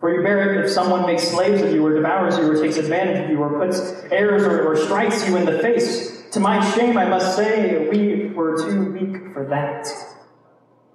for 0.00 0.14
you 0.14 0.22
bear 0.22 0.54
it 0.54 0.64
if 0.64 0.70
someone 0.70 1.06
makes 1.06 1.28
slaves 1.28 1.62
of 1.62 1.72
you, 1.72 1.84
or 1.84 1.94
devours 1.94 2.36
you, 2.36 2.50
or 2.50 2.60
takes 2.60 2.76
advantage 2.76 3.24
of 3.24 3.30
you, 3.30 3.38
or 3.38 3.58
puts 3.58 3.78
errors 4.10 4.42
or, 4.42 4.70
or 4.70 4.76
strikes 4.76 5.26
you 5.26 5.36
in 5.36 5.44
the 5.44 5.58
face. 5.60 6.24
To 6.32 6.40
my 6.40 6.60
shame, 6.72 6.98
I 6.98 7.04
must 7.04 7.36
say, 7.36 7.88
we 7.88 8.30
were 8.34 8.56
too 8.56 8.92
weak 8.92 9.32
for 9.32 9.46
that. 9.50 9.86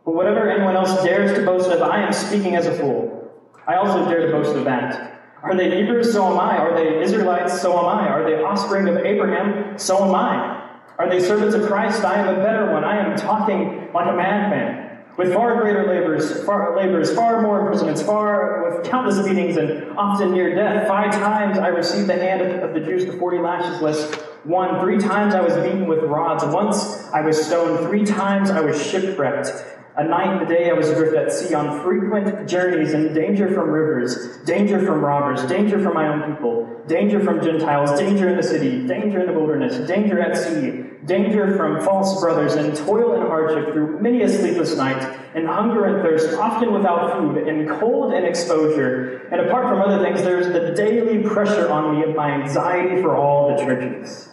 But 0.06 0.14
whatever 0.14 0.50
anyone 0.50 0.76
else 0.76 1.04
dares 1.04 1.38
to 1.38 1.46
boast 1.46 1.70
of, 1.70 1.82
I 1.82 2.02
am 2.02 2.14
speaking 2.14 2.56
as 2.56 2.66
a 2.66 2.78
fool. 2.78 3.32
I 3.68 3.76
also 3.76 4.08
dare 4.10 4.26
to 4.26 4.32
boast 4.32 4.56
of 4.56 4.66
that. 4.66 5.22
Are 5.42 5.56
they 5.56 5.76
Hebrews? 5.78 6.12
So 6.12 6.26
am 6.32 6.40
I. 6.40 6.58
Are 6.58 6.76
they 6.76 7.02
Israelites? 7.02 7.62
So 7.62 7.78
am 7.80 7.86
I. 7.86 8.10
Are 8.10 8.24
they 8.30 8.44
offspring 8.44 8.88
of 8.90 8.98
Abraham? 8.98 9.78
So 9.78 10.04
am 10.04 10.14
I. 10.14 10.70
Are 10.98 11.10
they 11.10 11.20
servants 11.20 11.56
of 11.56 11.66
Christ? 11.68 12.04
I 12.04 12.16
am 12.16 12.28
a 12.28 12.44
better 12.44 12.72
one. 12.74 12.84
I 12.84 12.98
am 12.98 13.16
talking 13.16 13.88
like 13.94 14.08
a 14.08 14.16
madman 14.16 14.89
with 15.20 15.34
far 15.34 15.62
greater 15.62 15.86
labors, 15.86 16.46
far 16.46 16.78
labors, 16.78 17.14
far 17.14 17.42
more 17.42 17.60
imprisonments, 17.60 18.02
far 18.02 18.78
with 18.78 18.90
countless 18.90 19.20
beatings 19.28 19.58
and 19.58 19.92
often 19.98 20.32
near 20.32 20.56
death. 20.56 20.88
Five 20.88 21.12
times 21.12 21.58
I 21.58 21.68
received 21.68 22.08
the 22.08 22.14
hand 22.14 22.42
of, 22.42 22.74
the 22.74 22.80
Jews, 22.80 23.06
the 23.06 23.12
forty 23.20 23.38
lashes 23.38 23.82
less 23.82 24.16
one. 24.46 24.80
Three 24.80 24.98
times 24.98 25.36
I 25.36 25.42
was 25.42 25.56
beaten 25.56 25.88
with 25.88 26.06
rods. 26.06 26.46
Once 26.46 27.04
I 27.12 27.20
was 27.20 27.46
stoned. 27.46 27.86
Three 27.86 28.06
times 28.06 28.50
I 28.50 28.62
was 28.62 28.82
shipwrecked. 28.82 29.50
A 29.98 30.04
night 30.04 30.28
and 30.28 30.42
a 30.44 30.46
day 30.46 30.70
I 30.70 30.74
was 30.74 30.88
adrift 30.90 31.16
at 31.16 31.32
sea 31.32 31.54
on 31.54 31.84
frequent 31.84 32.48
journeys 32.48 32.94
in 32.94 33.14
danger 33.14 33.54
from 33.54 33.70
rivers, 33.70 34.38
danger 34.46 34.80
from 34.86 35.04
robbers, 35.04 35.44
danger 35.50 35.82
from 35.82 35.94
my 35.94 36.08
own 36.08 36.32
people, 36.32 36.70
danger 36.88 37.20
from 37.20 37.42
Gentiles, 37.42 38.00
danger 38.00 38.30
in 38.30 38.38
the 38.38 38.44
city, 38.44 38.88
danger 38.88 39.20
in 39.20 39.26
the 39.26 39.34
wilderness, 39.34 39.86
danger 39.88 40.22
at 40.22 40.38
sea, 40.38 40.86
danger 41.06 41.58
from 41.58 41.82
false 41.82 42.22
brothers, 42.22 42.54
and 42.54 42.76
toil 42.78 43.14
and 43.14 43.24
hardship 43.24 43.74
through 43.74 44.00
many 44.00 44.22
a 44.22 44.30
sleepless 44.30 44.78
night, 44.78 45.02
and 45.36 45.48
hunger 45.48 45.86
and 45.86 46.04
thirst, 46.04 46.38
often 46.38 46.72
without 46.72 47.18
food, 47.18 47.48
and 47.48 47.68
cold 47.80 48.14
and 48.14 48.26
exposure. 48.26 49.28
And 49.32 49.42
apart 49.42 49.68
from 49.68 49.82
other 49.82 50.04
things, 50.04 50.22
there's 50.22 50.48
the 50.48 50.74
daily 50.76 51.24
pressure 51.24 51.70
on 51.70 51.96
me 51.96 52.04
of 52.04 52.16
my 52.16 52.32
anxiety 52.32 53.02
for 53.02 53.18
all 53.18 53.56
the 53.56 53.64
churches. 53.64 54.30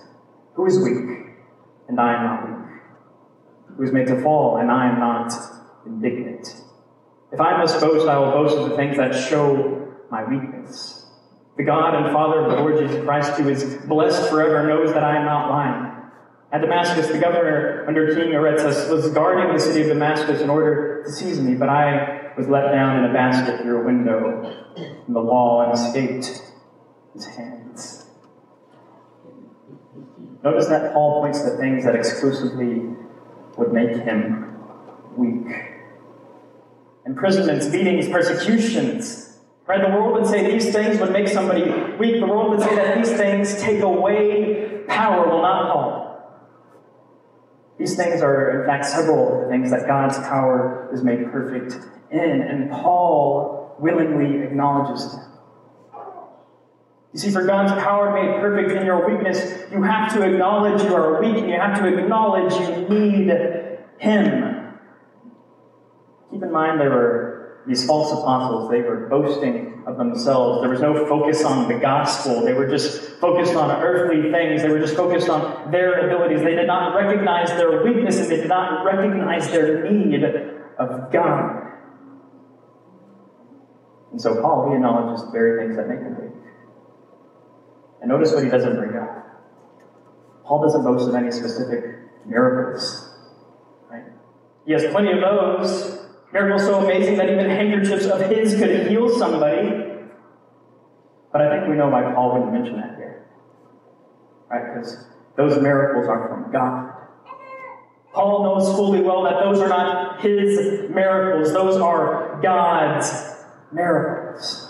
Who 0.54 0.66
is 0.66 0.78
weak, 0.78 1.26
and 1.88 1.98
I 1.98 2.14
am 2.14 2.24
not 2.24 2.46
weak? 2.46 2.55
Who 3.76 3.82
is 3.82 3.92
made 3.92 4.06
to 4.06 4.20
fall, 4.22 4.56
and 4.56 4.70
I 4.70 4.88
am 4.88 4.98
not 4.98 5.32
indignant? 5.84 6.48
If 7.32 7.40
I 7.40 7.58
must 7.58 7.80
boast, 7.80 8.08
I 8.08 8.18
will 8.18 8.30
boast 8.30 8.56
of 8.56 8.70
the 8.70 8.76
things 8.76 8.96
that 8.96 9.14
show 9.14 9.92
my 10.10 10.24
weakness. 10.24 11.06
The 11.56 11.64
God 11.64 11.94
and 11.94 12.12
Father 12.12 12.40
of 12.40 12.50
the 12.50 12.56
Lord 12.56 12.78
Jesus 12.78 13.02
Christ, 13.04 13.32
who 13.32 13.48
is 13.48 13.78
blessed 13.86 14.30
forever, 14.30 14.66
knows 14.66 14.92
that 14.92 15.02
I 15.02 15.16
am 15.16 15.24
not 15.24 15.50
lying. 15.50 15.92
At 16.52 16.60
Damascus, 16.60 17.08
the 17.08 17.18
governor 17.18 17.84
under 17.88 18.14
King 18.14 18.34
Aretas 18.34 18.88
was 18.88 19.10
guarding 19.12 19.52
the 19.52 19.60
city 19.60 19.82
of 19.82 19.88
Damascus 19.88 20.40
in 20.40 20.48
order 20.48 21.02
to 21.04 21.10
seize 21.10 21.40
me, 21.40 21.54
but 21.54 21.68
I 21.68 22.32
was 22.36 22.46
let 22.48 22.70
down 22.72 23.04
in 23.04 23.10
a 23.10 23.12
basket 23.12 23.60
through 23.62 23.82
a 23.82 23.84
window 23.84 24.66
in 25.06 25.12
the 25.12 25.20
wall 25.20 25.62
and 25.62 25.72
escaped 25.72 26.42
his 27.14 27.26
hands. 27.26 28.06
Notice 30.44 30.66
that 30.68 30.92
Paul 30.92 31.20
points 31.20 31.42
to 31.42 31.56
things 31.56 31.84
that 31.84 31.96
exclusively 31.96 32.94
would 33.56 33.72
make 33.72 33.96
him 33.96 34.56
weak. 35.16 35.46
Imprisonments, 37.06 37.66
beatings, 37.66 38.08
persecutions. 38.08 39.38
Right? 39.66 39.82
The 39.82 39.88
world 39.88 40.14
would 40.14 40.26
say 40.26 40.50
these 40.50 40.72
things 40.72 41.00
would 41.00 41.12
make 41.12 41.28
somebody 41.28 41.62
weak. 41.98 42.20
The 42.20 42.26
world 42.26 42.50
would 42.50 42.60
say 42.60 42.74
that 42.76 42.96
these 42.98 43.12
things 43.16 43.60
take 43.60 43.80
away 43.80 44.82
power. 44.86 45.28
will 45.28 45.42
not 45.42 45.72
Paul. 45.72 46.06
These 47.78 47.96
things 47.96 48.22
are, 48.22 48.60
in 48.60 48.66
fact, 48.66 48.86
several 48.86 49.48
things 49.50 49.70
that 49.70 49.86
God's 49.86 50.18
power 50.18 50.88
is 50.92 51.02
made 51.02 51.30
perfect 51.30 51.76
in, 52.10 52.40
and 52.40 52.70
Paul 52.70 53.76
willingly 53.78 54.42
acknowledges 54.42 55.12
them. 55.12 55.35
You 57.12 57.20
see, 57.20 57.30
for 57.30 57.46
God's 57.46 57.72
power 57.82 58.12
made 58.12 58.40
perfect 58.40 58.72
in 58.72 58.84
your 58.84 59.08
weakness, 59.08 59.70
you 59.72 59.82
have 59.82 60.12
to 60.14 60.22
acknowledge 60.22 60.82
you 60.82 60.94
are 60.94 61.20
weak, 61.20 61.36
and 61.36 61.48
you 61.48 61.58
have 61.58 61.78
to 61.78 61.86
acknowledge 61.86 62.52
you 62.54 62.88
need 62.88 63.30
Him. 63.98 64.74
Keep 66.30 66.42
in 66.42 66.52
mind, 66.52 66.80
there 66.80 66.90
were 66.90 67.62
these 67.66 67.86
false 67.86 68.12
apostles, 68.12 68.70
they 68.70 68.80
were 68.80 69.08
boasting 69.08 69.76
of 69.86 69.96
themselves. 69.98 70.60
There 70.60 70.70
was 70.70 70.80
no 70.80 71.06
focus 71.06 71.44
on 71.44 71.68
the 71.68 71.78
gospel. 71.78 72.44
They 72.44 72.52
were 72.52 72.68
just 72.68 73.20
focused 73.20 73.54
on 73.54 73.70
earthly 73.70 74.30
things. 74.32 74.62
They 74.62 74.68
were 74.68 74.80
just 74.80 74.96
focused 74.96 75.28
on 75.28 75.70
their 75.70 76.06
abilities. 76.06 76.42
They 76.42 76.56
did 76.56 76.66
not 76.66 76.94
recognize 76.96 77.50
their 77.50 77.84
weaknesses. 77.84 78.28
They 78.28 78.38
did 78.38 78.48
not 78.48 78.84
recognize 78.84 79.48
their 79.50 79.90
need 79.90 80.24
of 80.78 81.12
God. 81.12 81.62
And 84.10 84.20
so 84.20 84.40
Paul, 84.40 84.70
he 84.70 84.74
acknowledges 84.74 85.24
the 85.24 85.30
very 85.30 85.64
things 85.64 85.76
that 85.76 85.88
make 85.88 86.00
weak. 86.20 86.25
And 88.06 88.12
notice 88.12 88.32
what 88.32 88.44
he 88.44 88.50
doesn't 88.50 88.76
bring 88.76 88.96
up. 88.96 89.26
Paul 90.44 90.62
doesn't 90.62 90.84
boast 90.84 91.08
of 91.08 91.14
any 91.16 91.32
specific 91.32 91.82
miracles. 92.24 93.10
Right? 93.90 94.04
He 94.64 94.72
has 94.74 94.84
plenty 94.92 95.10
of 95.10 95.20
those, 95.20 96.06
Miracles 96.32 96.62
so 96.62 96.84
amazing 96.84 97.16
that 97.16 97.28
even 97.28 97.50
handkerchiefs 97.50 98.06
of 98.06 98.20
his 98.30 98.54
could 98.54 98.86
heal 98.86 99.08
somebody. 99.08 99.70
But 101.32 101.40
I 101.40 101.50
think 101.50 101.68
we 101.68 101.74
know 101.74 101.88
why 101.88 102.02
Paul 102.14 102.34
wouldn't 102.34 102.52
mention 102.52 102.76
that 102.76 102.94
here. 102.96 103.26
Right? 104.48 104.72
Because 104.72 105.08
those 105.36 105.60
miracles 105.60 106.06
are 106.06 106.28
from 106.28 106.52
God. 106.52 106.92
Paul 108.14 108.44
knows 108.44 108.72
fully 108.76 109.00
well 109.00 109.24
that 109.24 109.42
those 109.42 109.58
are 109.58 109.68
not 109.68 110.20
his 110.20 110.88
miracles, 110.90 111.52
those 111.52 111.80
are 111.80 112.38
God's 112.40 113.10
miracles. 113.72 114.65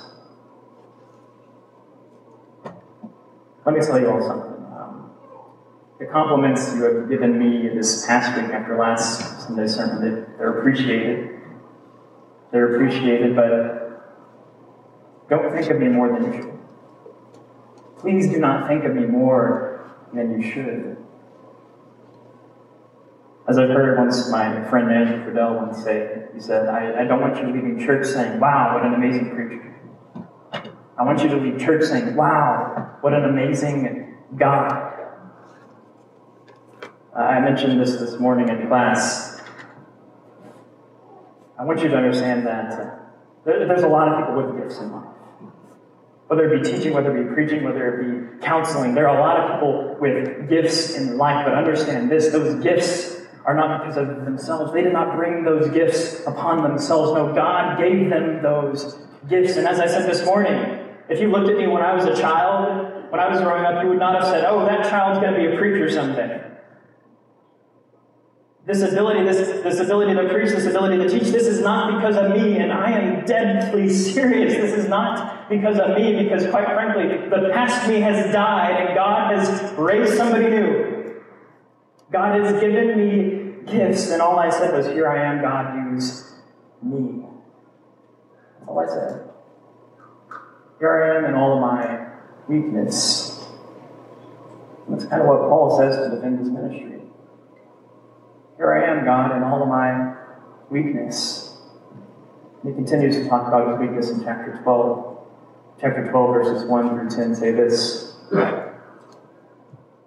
Let 3.66 3.74
me 3.74 3.80
tell 3.84 4.00
you 4.00 4.08
all 4.08 4.22
something 4.22 4.64
um, 4.78 5.10
the 5.98 6.06
compliments 6.06 6.72
you 6.76 6.84
have 6.84 7.08
given 7.10 7.36
me 7.36 7.68
this 7.68 8.06
past 8.06 8.40
week 8.40 8.52
after 8.52 8.78
last 8.78 9.44
Sunday 9.44 9.66
sermon, 9.66 10.24
they're 10.38 10.60
appreciated. 10.60 11.40
They're 12.52 12.76
appreciated, 12.76 13.34
but 13.34 14.06
don't 15.28 15.52
think 15.52 15.68
of 15.68 15.80
me 15.80 15.88
more 15.88 16.08
than 16.12 16.32
you 16.32 16.42
should. 16.42 16.58
Please 17.98 18.30
do 18.30 18.38
not 18.38 18.68
think 18.68 18.84
of 18.84 18.94
me 18.94 19.04
more 19.04 19.90
than 20.14 20.40
you 20.40 20.48
should. 20.48 20.96
As 23.48 23.58
I've 23.58 23.68
heard 23.70 23.98
once 23.98 24.30
my 24.30 24.62
friend 24.70 24.92
Andrew 24.92 25.24
Friedel 25.24 25.56
once 25.56 25.82
say, 25.82 26.26
he 26.32 26.40
said, 26.40 26.68
I, 26.68 27.02
I 27.02 27.04
don't 27.04 27.20
want 27.20 27.36
you 27.38 27.52
leaving 27.52 27.84
church 27.84 28.06
saying, 28.06 28.38
wow, 28.38 28.74
what 28.74 28.86
an 28.86 28.94
amazing 28.94 29.34
preacher. 29.34 29.74
I 30.96 31.02
want 31.02 31.20
you 31.20 31.28
to 31.30 31.36
leave 31.36 31.58
church 31.58 31.84
saying, 31.84 32.14
wow, 32.14 32.85
what 33.06 33.14
an 33.14 33.24
amazing 33.24 34.16
God. 34.36 34.92
I 37.16 37.38
mentioned 37.38 37.80
this 37.80 37.94
this 37.94 38.18
morning 38.18 38.48
in 38.48 38.66
class. 38.66 39.40
I 41.56 41.64
want 41.64 41.82
you 41.82 41.88
to 41.88 41.96
understand 41.96 42.44
that 42.48 42.98
there, 43.44 43.64
there's 43.68 43.84
a 43.84 43.88
lot 43.88 44.08
of 44.08 44.18
people 44.18 44.42
with 44.42 44.60
gifts 44.60 44.80
in 44.80 44.90
life. 44.90 45.06
Whether 46.26 46.52
it 46.52 46.64
be 46.64 46.68
teaching, 46.68 46.94
whether 46.94 47.16
it 47.16 47.28
be 47.28 47.32
preaching, 47.32 47.62
whether 47.62 47.86
it 47.86 48.40
be 48.40 48.44
counseling, 48.44 48.96
there 48.96 49.08
are 49.08 49.16
a 49.16 49.20
lot 49.20 49.38
of 49.38 49.54
people 49.54 49.96
with 50.00 50.48
gifts 50.48 50.96
in 50.96 51.16
life, 51.16 51.46
but 51.46 51.54
understand 51.54 52.10
this 52.10 52.32
those 52.32 52.60
gifts 52.60 53.20
are 53.44 53.54
not 53.54 53.82
because 53.82 53.98
of 53.98 54.24
themselves. 54.24 54.72
They 54.72 54.82
did 54.82 54.92
not 54.92 55.14
bring 55.14 55.44
those 55.44 55.70
gifts 55.70 56.26
upon 56.26 56.64
themselves. 56.64 57.12
No, 57.12 57.32
God 57.32 57.78
gave 57.78 58.10
them 58.10 58.42
those 58.42 58.98
gifts. 59.28 59.56
And 59.56 59.68
as 59.68 59.78
I 59.78 59.86
said 59.86 60.10
this 60.10 60.24
morning, 60.24 60.82
if 61.08 61.20
you 61.20 61.30
looked 61.30 61.48
at 61.48 61.56
me 61.56 61.68
when 61.68 61.82
I 61.82 61.94
was 61.94 62.04
a 62.04 62.20
child, 62.20 62.95
when 63.10 63.20
I 63.20 63.28
was 63.28 63.40
growing 63.40 63.64
up, 63.64 63.82
you 63.82 63.88
would 63.90 63.98
not 63.98 64.14
have 64.20 64.24
said, 64.24 64.44
oh, 64.44 64.64
that 64.64 64.88
child's 64.88 65.20
going 65.20 65.34
to 65.34 65.38
be 65.38 65.54
a 65.54 65.58
preacher 65.58 65.90
someday. 65.90 66.42
This 68.66 68.82
ability, 68.82 69.22
this, 69.22 69.62
this 69.62 69.78
ability 69.78 70.14
to 70.14 70.28
preach, 70.28 70.50
this 70.50 70.66
ability 70.66 70.98
to 70.98 71.08
teach, 71.08 71.30
this 71.30 71.46
is 71.46 71.60
not 71.60 71.96
because 71.96 72.16
of 72.16 72.32
me, 72.32 72.58
and 72.58 72.72
I 72.72 72.90
am 72.90 73.24
deadly 73.24 73.88
serious. 73.92 74.54
This 74.54 74.74
is 74.74 74.88
not 74.88 75.48
because 75.48 75.78
of 75.78 75.96
me, 75.96 76.24
because 76.24 76.48
quite 76.48 76.66
frankly, 76.66 77.28
the 77.28 77.50
past 77.52 77.88
me 77.88 78.00
has 78.00 78.32
died, 78.32 78.86
and 78.86 78.94
God 78.96 79.36
has 79.36 79.72
raised 79.74 80.16
somebody 80.16 80.48
new. 80.48 81.22
God 82.10 82.40
has 82.40 82.60
given 82.60 82.96
me 82.96 83.70
gifts, 83.70 84.10
and 84.10 84.20
all 84.20 84.38
I 84.38 84.50
said 84.50 84.74
was, 84.74 84.86
Here 84.86 85.08
I 85.08 85.24
am, 85.24 85.40
God, 85.42 85.92
use 85.92 86.34
me. 86.82 87.22
That's 88.58 88.68
all 88.68 88.80
I 88.80 88.86
said. 88.86 89.30
Here 90.80 91.04
I 91.04 91.18
am 91.18 91.24
in 91.24 91.34
all 91.34 91.54
of 91.54 91.60
my 91.60 92.05
weakness. 92.48 93.44
That's 94.88 95.04
kind 95.04 95.22
of 95.22 95.28
what 95.28 95.40
Paul 95.48 95.78
says 95.78 95.96
to 95.96 96.14
defend 96.14 96.38
his 96.38 96.48
ministry. 96.48 97.00
Here 98.56 98.72
I 98.72 98.90
am, 98.90 99.04
God, 99.04 99.36
in 99.36 99.42
all 99.42 99.62
of 99.62 99.68
my 99.68 100.14
weakness. 100.70 101.56
He 102.64 102.72
continues 102.72 103.16
to 103.16 103.28
talk 103.28 103.48
about 103.48 103.70
his 103.70 103.80
weakness 103.80 104.10
in 104.10 104.24
chapter 104.24 104.58
12. 104.62 105.18
Chapter 105.80 106.08
12, 106.10 106.34
verses 106.34 106.64
1 106.64 106.88
through 106.88 107.10
10 107.10 107.34
say 107.34 107.50
this 107.50 108.16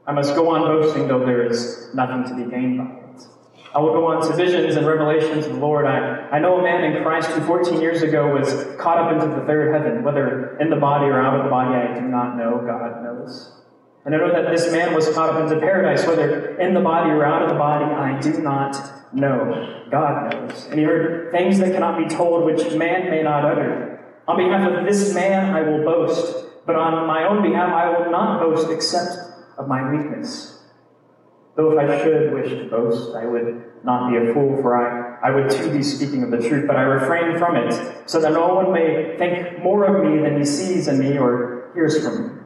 I 0.08 0.12
must 0.12 0.34
go 0.34 0.50
on 0.50 0.62
boasting, 0.62 1.08
though 1.08 1.20
there 1.20 1.46
is 1.46 1.94
nothing 1.94 2.24
to 2.24 2.44
be 2.44 2.50
gained 2.50 2.80
by 2.80 2.86
it. 2.86 3.28
I 3.76 3.80
will 3.80 3.94
go 3.94 4.08
on 4.08 4.28
to 4.28 4.36
visions 4.36 4.76
and 4.76 4.88
revelations 4.88 5.46
of 5.46 5.54
the 5.54 5.60
Lord. 5.60 5.86
I, 5.86 6.28
I 6.32 6.40
know 6.40 6.60
a 6.60 6.64
man 6.64 6.84
in 6.84 7.04
Christ 7.04 7.30
who 7.30 7.42
14 7.46 7.80
years 7.80 8.02
ago 8.02 8.34
was 8.34 8.76
caught 8.80 8.98
up 8.98 9.14
into 9.14 9.28
the 9.40 9.46
third 9.46 9.72
heaven, 9.72 10.04
whether 10.04 10.49
in 10.60 10.70
the 10.70 10.76
body 10.76 11.06
or 11.06 11.22
out 11.22 11.38
of 11.38 11.44
the 11.46 11.50
body, 11.50 11.76
I 11.76 12.00
do 12.00 12.06
not 12.06 12.38
know. 12.38 12.62
God 12.66 13.04
knows. 13.04 13.52
And 14.06 14.16
I 14.16 14.18
know 14.18 14.32
that 14.32 14.50
this 14.52 14.72
man 14.72 14.94
was 14.94 15.10
caught 15.14 15.30
up 15.30 15.42
into 15.42 15.60
paradise, 15.60 16.06
whether 16.08 16.58
in 16.58 16.74
the 16.74 16.80
body 16.80 17.10
or 17.12 17.26
out 17.26 17.44
of 17.44 17.50
the 17.50 17.56
body, 17.56 17.86
I 17.86 18.20
do 18.20 18.42
not 18.42 19.14
know. 19.14 19.86
God 19.92 20.34
knows. 20.34 20.66
And 20.66 20.80
he 20.80 20.86
heard 20.86 21.32
things 21.32 21.60
that 21.60 21.74
cannot 21.74 21.98
be 21.98 22.14
told, 22.14 22.46
which 22.46 22.74
man 22.76 23.10
may 23.10 23.24
not 23.24 23.46
utter. 23.46 24.00
On 24.28 24.38
behalf 24.38 24.72
of 24.72 24.86
this 24.86 25.14
man, 25.14 25.56
I 25.56 25.62
will 25.62 25.84
boast, 25.84 26.46
but 26.66 26.76
on 26.76 27.08
my 27.08 27.28
own 27.28 27.42
behalf, 27.42 27.74
I 27.74 27.90
will 27.90 28.12
not 28.12 28.40
boast 28.40 28.70
except 28.70 29.18
of 29.58 29.68
my 29.68 29.92
weakness. 29.92 30.59
Though 31.56 31.78
if 31.78 31.90
I 31.90 32.04
should 32.04 32.34
wish 32.34 32.50
to 32.50 32.70
boast, 32.70 33.16
I 33.16 33.26
would 33.26 33.84
not 33.84 34.12
be 34.12 34.18
a 34.18 34.34
fool, 34.34 34.62
for 34.62 34.78
I, 34.78 35.28
I 35.28 35.32
would 35.32 35.50
too 35.50 35.72
be 35.72 35.84
speaking 35.84 36.24
of 36.24 36.32
the 36.32 36.38
truth, 36.38 36.68
but 36.68 36.76
I 36.76 36.82
refrain 36.84 37.38
from 37.38 37.56
it, 37.56 37.74
so 38.10 38.22
that 38.22 38.32
no 38.32 38.54
one 38.54 38.72
may 38.72 39.18
think 39.18 39.62
more 39.62 39.84
of 39.84 40.06
me 40.06 40.22
than 40.22 40.38
he 40.38 40.46
sees 40.46 40.88
in 40.88 41.00
me 41.00 41.18
or 41.18 41.72
hears 41.74 42.04
from 42.04 42.22
me. 42.22 42.44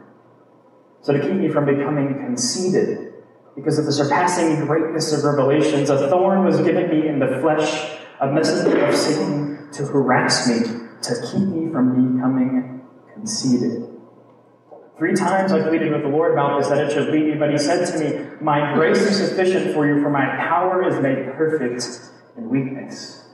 So 1.02 1.14
to 1.14 1.20
keep 1.20 1.34
me 1.34 1.50
from 1.50 1.66
becoming 1.66 2.16
conceited, 2.26 3.14
because 3.56 3.78
of 3.78 3.86
the 3.86 3.92
surpassing 3.92 4.66
greatness 4.66 5.14
of 5.14 5.24
revelations, 5.24 5.90
a 5.90 6.10
thorn 6.10 6.46
was 6.46 6.58
given 6.58 6.90
me 6.90 7.08
in 7.08 7.20
the 7.20 7.40
flesh, 7.42 7.98
a 8.20 8.32
messenger 8.32 8.86
of 8.86 8.96
Satan 8.96 9.70
to 9.74 9.86
harass 9.86 10.48
me, 10.48 10.60
to 11.02 11.22
keep 11.30 11.48
me 11.48 11.72
from 11.72 12.16
becoming 12.16 12.82
conceited. 13.14 13.93
Three 14.98 15.16
times 15.16 15.52
I 15.52 15.68
pleaded 15.68 15.92
with 15.92 16.04
the 16.04 16.08
Lord 16.08 16.34
about 16.34 16.60
this, 16.60 16.70
that 16.70 16.78
it 16.78 16.92
should 16.92 17.10
lead 17.10 17.26
me, 17.26 17.34
but 17.34 17.50
he 17.50 17.58
said 17.58 17.86
to 17.86 18.00
me, 18.00 18.30
My 18.42 18.76
grace 18.76 19.00
is 19.00 19.28
sufficient 19.28 19.74
for 19.74 19.88
you, 19.88 20.02
for 20.04 20.10
my 20.10 20.26
power 20.38 20.88
is 20.88 21.02
made 21.02 21.34
perfect 21.34 21.84
in 22.38 22.50
weakness. 22.50 23.26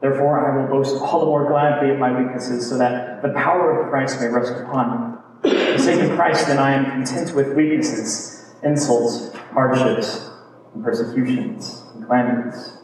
Therefore, 0.00 0.38
I 0.38 0.56
will 0.56 0.68
boast 0.68 0.94
all 1.02 1.20
the 1.20 1.26
more 1.26 1.48
gladly 1.48 1.90
of 1.90 1.98
my 1.98 2.16
weaknesses, 2.16 2.68
so 2.68 2.78
that 2.78 3.22
the 3.22 3.30
power 3.30 3.82
of 3.82 3.90
Christ 3.90 4.20
may 4.20 4.28
rest 4.28 4.52
upon 4.52 5.12
me. 5.42 5.50
For 5.50 5.72
the 5.72 5.78
sake 5.78 6.00
of 6.08 6.16
Christ, 6.16 6.46
then, 6.46 6.58
I 6.58 6.74
am 6.74 6.84
content 6.84 7.34
with 7.34 7.54
weaknesses, 7.54 8.54
insults, 8.62 9.36
hardships, 9.50 10.30
and 10.74 10.84
persecutions, 10.84 11.82
and 11.94 12.04
calamities. 12.04 12.74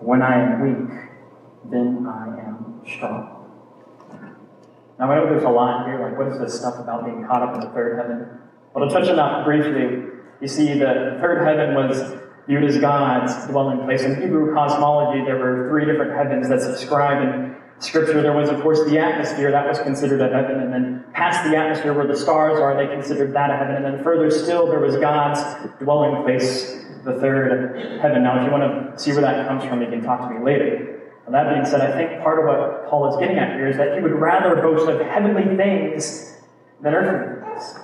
When 0.00 0.20
I 0.20 0.34
am 0.42 0.60
weak, 0.60 1.00
then 1.70 2.06
I 2.06 2.26
am 2.46 2.82
strong. 2.86 3.41
Now, 4.98 5.10
I 5.10 5.16
know 5.16 5.26
there's 5.26 5.44
a 5.44 5.48
lot 5.48 5.86
here, 5.86 6.00
like, 6.00 6.18
what 6.18 6.28
is 6.28 6.38
this 6.38 6.58
stuff 6.58 6.78
about 6.78 7.04
being 7.04 7.24
caught 7.26 7.42
up 7.42 7.54
in 7.54 7.60
the 7.60 7.70
third 7.70 7.98
heaven? 7.98 8.26
Well, 8.74 8.88
to 8.88 8.94
touch 8.94 9.08
on 9.08 9.16
that 9.16 9.44
briefly, 9.44 10.08
you 10.40 10.48
see, 10.48 10.72
the 10.78 11.18
third 11.20 11.46
heaven 11.46 11.74
was 11.74 12.18
viewed 12.46 12.64
as 12.64 12.78
God's 12.78 13.46
dwelling 13.46 13.84
place. 13.84 14.02
In 14.02 14.20
Hebrew 14.20 14.54
cosmology, 14.54 15.24
there 15.24 15.38
were 15.38 15.68
three 15.70 15.84
different 15.84 16.12
heavens 16.16 16.48
that 16.48 16.60
subscribe 16.60 17.22
in 17.22 17.56
Scripture. 17.78 18.22
There 18.22 18.32
was, 18.32 18.48
of 18.48 18.60
course, 18.60 18.84
the 18.88 18.98
atmosphere, 18.98 19.50
that 19.50 19.66
was 19.66 19.78
considered 19.80 20.20
a 20.20 20.34
heaven, 20.34 20.60
and 20.60 20.72
then 20.72 21.04
past 21.12 21.48
the 21.48 21.56
atmosphere 21.56 21.92
where 21.94 22.06
the 22.06 22.16
stars 22.16 22.58
are, 22.60 22.76
they 22.76 22.92
considered 22.92 23.32
that 23.34 23.50
a 23.50 23.56
heaven, 23.56 23.76
and 23.76 23.84
then 23.84 24.04
further 24.04 24.30
still, 24.30 24.66
there 24.66 24.80
was 24.80 24.96
God's 24.96 25.40
dwelling 25.78 26.22
place, 26.22 26.84
the 27.04 27.18
third 27.20 28.00
heaven. 28.00 28.22
Now, 28.22 28.38
if 28.38 28.44
you 28.46 28.52
want 28.52 28.96
to 28.96 29.02
see 29.02 29.12
where 29.12 29.22
that 29.22 29.48
comes 29.48 29.64
from, 29.64 29.82
you 29.82 29.88
can 29.88 30.02
talk 30.02 30.28
to 30.28 30.34
me 30.34 30.44
later. 30.44 31.01
That 31.30 31.48
being 31.48 31.64
said, 31.64 31.80
I 31.80 31.96
think 31.96 32.22
part 32.22 32.38
of 32.40 32.44
what 32.44 32.90
Paul 32.90 33.08
is 33.08 33.16
getting 33.16 33.38
at 33.38 33.54
here 33.54 33.68
is 33.68 33.76
that 33.76 33.94
he 33.94 34.00
would 34.02 34.12
rather 34.12 34.56
boast 34.56 34.88
of 34.88 35.00
heavenly 35.00 35.56
things 35.56 36.36
than 36.82 36.94
earthly 36.94 37.40
things. 37.42 37.74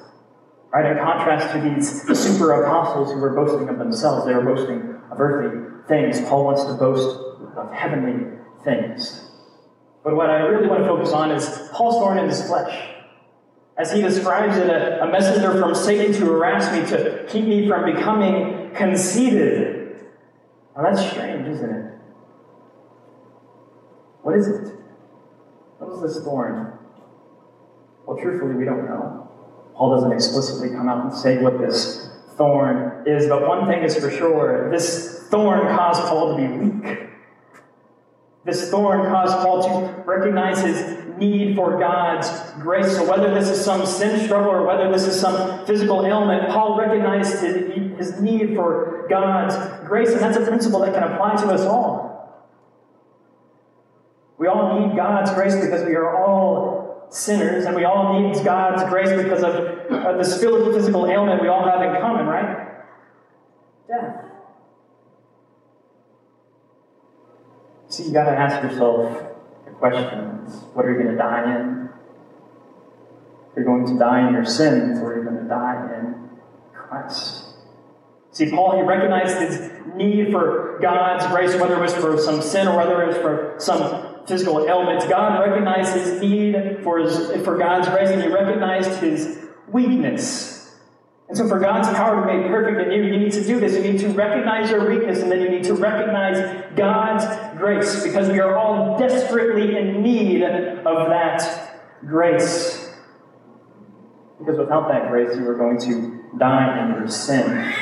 Right? 0.73 0.91
In 0.91 0.99
contrast 0.99 1.55
to 1.55 1.61
these 1.61 2.03
super 2.19 2.63
apostles 2.63 3.13
who 3.13 3.21
were 3.21 3.35
boasting 3.35 3.69
of 3.69 3.79
themselves, 3.79 4.27
they 4.27 4.35
were 4.35 4.43
boasting 4.43 5.01
of 5.11 5.19
earthly 5.19 5.65
things. 5.89 6.21
Paul 6.29 6.45
wants 6.45 6.65
to 6.65 6.75
boast 6.75 7.17
of 7.57 7.73
heavenly 7.73 8.39
things. 8.65 9.25
But 10.05 10.15
what 10.17 10.31
I 10.31 10.41
really 10.41 10.69
want 10.69 10.83
to 10.83 10.89
focus 10.89 11.13
on 11.13 11.31
is 11.31 11.69
Paul's 11.73 11.95
thorn 11.95 12.19
in 12.19 12.29
his 12.29 12.43
flesh. 12.47 12.97
As 13.79 13.93
he 13.93 14.03
describes 14.03 14.57
it, 14.57 14.69
a, 14.69 15.05
a 15.05 15.11
messenger 15.11 15.59
from 15.59 15.75
Satan 15.75 16.13
to 16.15 16.27
harass 16.27 16.73
me, 16.73 16.85
to 16.91 17.25
keep 17.29 17.47
me 17.47 17.69
from 17.69 17.85
becoming 17.85 18.75
conceited. 18.75 19.97
Now 20.77 20.83
that's 20.83 21.09
strange, 21.11 21.47
isn't 21.49 21.71
it? 21.71 21.98
What 24.23 24.37
is 24.37 24.49
it? 24.49 24.75
What 25.79 25.93
is 25.95 26.15
this 26.15 26.25
thorn? 26.25 26.73
Well, 28.07 28.19
truthfully, 28.19 28.55
we 28.55 28.65
don't 28.65 28.87
know. 28.87 29.31
Paul 29.75 29.95
doesn't 29.95 30.13
explicitly 30.13 30.71
come 30.71 30.89
out 30.89 31.05
and 31.05 31.15
say 31.15 31.39
what 31.39 31.59
this 31.59 32.11
thorn 32.37 33.05
is, 33.07 33.29
but 33.29 33.47
one 33.47 33.67
thing 33.67 33.83
is 33.83 33.97
for 33.97 34.11
sure 34.11 34.71
this 34.71 35.29
thorn 35.29 35.61
caused 35.77 36.03
Paul 36.03 36.37
to 36.37 36.43
be 36.43 36.49
weak. 36.49 36.99
This 38.45 38.71
thorn 38.71 39.11
caused 39.11 39.35
Paul 39.37 39.63
to 39.63 40.03
recognize 40.03 40.61
his 40.63 41.19
need 41.19 41.55
for 41.55 41.79
God's 41.79 42.29
grace. 42.61 42.97
So, 42.97 43.09
whether 43.09 43.35
this 43.35 43.51
is 43.51 43.63
some 43.63 43.85
sin 43.85 44.25
struggle 44.25 44.51
or 44.51 44.65
whether 44.65 44.91
this 44.91 45.07
is 45.07 45.21
some 45.21 45.67
physical 45.67 46.07
ailment, 46.07 46.49
Paul 46.49 46.79
recognized 46.79 47.43
his 47.43 48.21
need 48.21 48.55
for 48.55 49.07
God's 49.11 49.55
grace, 49.87 50.11
and 50.11 50.21
that's 50.21 50.39
a 50.39 50.47
principle 50.47 50.81
that 50.81 50.95
can 50.95 51.03
apply 51.03 51.37
to 51.37 51.49
us 51.49 51.63
all. 51.63 52.08
We 54.39 54.47
all 54.47 54.81
need 54.81 54.97
God's 54.97 55.33
grace 55.33 55.57
because 55.57 55.85
we 55.85 55.95
are 55.97 56.17
all 56.17 57.09
sinners, 57.11 57.65
and 57.65 57.75
we 57.75 57.85
all 57.85 58.21
need 58.21 58.45
God's 58.45 58.85
grace 58.85 59.11
because 59.11 59.43
of 59.43 59.55
uh, 59.91 60.17
this 60.17 60.41
physical 60.41 61.07
ailment 61.07 61.43
we 61.43 61.49
all 61.49 61.65
have 61.65 61.83
in 61.83 62.01
common, 62.01 62.27
right? 62.27 62.69
Death. 63.89 64.25
See, 67.89 68.05
you 68.05 68.13
got 68.13 68.25
to 68.25 68.39
ask 68.39 68.63
yourself 68.63 69.23
the 69.65 69.71
questions 69.73 70.63
what 70.75 70.85
are 70.85 70.93
you 70.93 70.99
going 71.03 71.11
to 71.11 71.17
die 71.17 71.61
in? 71.61 71.89
You're 73.57 73.65
going 73.65 73.87
to 73.87 73.99
die 73.99 74.29
in 74.29 74.35
your 74.35 74.45
sins, 74.45 75.01
or 75.01 75.15
you're 75.15 75.25
to 75.25 75.49
die 75.49 75.99
in 75.99 76.29
Christ. 76.73 77.45
See, 78.31 78.51
Paul, 78.51 78.77
he 78.77 78.83
recognized 78.83 79.39
his 79.39 79.71
need 79.97 80.31
for 80.31 80.79
God's 80.81 81.27
grace, 81.27 81.61
whether 81.61 81.75
it 81.75 81.81
was 81.81 81.95
for 81.95 82.17
some 82.19 82.41
sin 82.41 82.69
or 82.69 82.77
whether 82.77 83.03
it 83.03 83.09
was 83.09 83.17
for 83.17 83.55
some 83.59 84.08
physical 84.29 84.67
ailments. 84.67 85.07
God 85.07 85.41
recognized 85.41 85.95
his 85.95 86.21
need 86.21 86.83
for, 86.83 86.99
his, 86.99 87.43
for 87.45 87.57
God's 87.57 87.89
grace, 87.89 88.11
and 88.11 88.23
he 88.23 88.29
recognized 88.29 89.01
his 89.01 89.39
weakness. 89.69 90.77
And 91.29 91.37
so, 91.37 91.47
for 91.47 91.59
God's 91.59 91.89
power 91.89 92.21
to 92.21 92.27
be 92.27 92.39
made 92.39 92.49
perfect 92.49 92.81
in 92.81 92.93
you, 92.93 93.13
you 93.13 93.19
need 93.19 93.33
to 93.33 93.45
do 93.45 93.61
this. 93.61 93.75
You 93.75 93.93
need 93.93 94.01
to 94.01 94.09
recognize 94.11 94.71
your 94.71 94.89
weakness, 94.89 95.21
and 95.21 95.31
then 95.31 95.41
you 95.41 95.51
need 95.51 95.65
to 95.65 95.75
recognize 95.75 96.65
God's 96.75 97.25
grace, 97.59 98.03
because 98.03 98.29
we 98.31 98.41
are 98.41 98.57
all 98.57 98.99
desperately 98.99 99.77
in 99.77 100.03
need 100.03 100.43
of 100.43 101.09
that 101.09 102.01
grace. 102.07 102.89
Because 104.39 104.57
without 104.57 104.89
that 104.89 105.11
grace, 105.11 105.37
you 105.37 105.47
are 105.49 105.57
going 105.57 105.79
to 105.81 106.25
die 106.39 106.85
in 106.85 106.95
your 106.95 107.09
sin. 107.09 107.75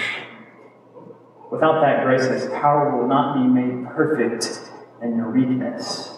Without 1.53 1.81
that 1.83 2.05
grace, 2.05 2.27
His 2.27 2.47
power 2.47 3.01
will 3.01 3.07
not 3.07 3.35
be 3.35 3.47
made 3.47 3.87
perfect 3.95 4.61
in 5.03 5.17
your 5.17 5.31
weakness. 5.31 6.16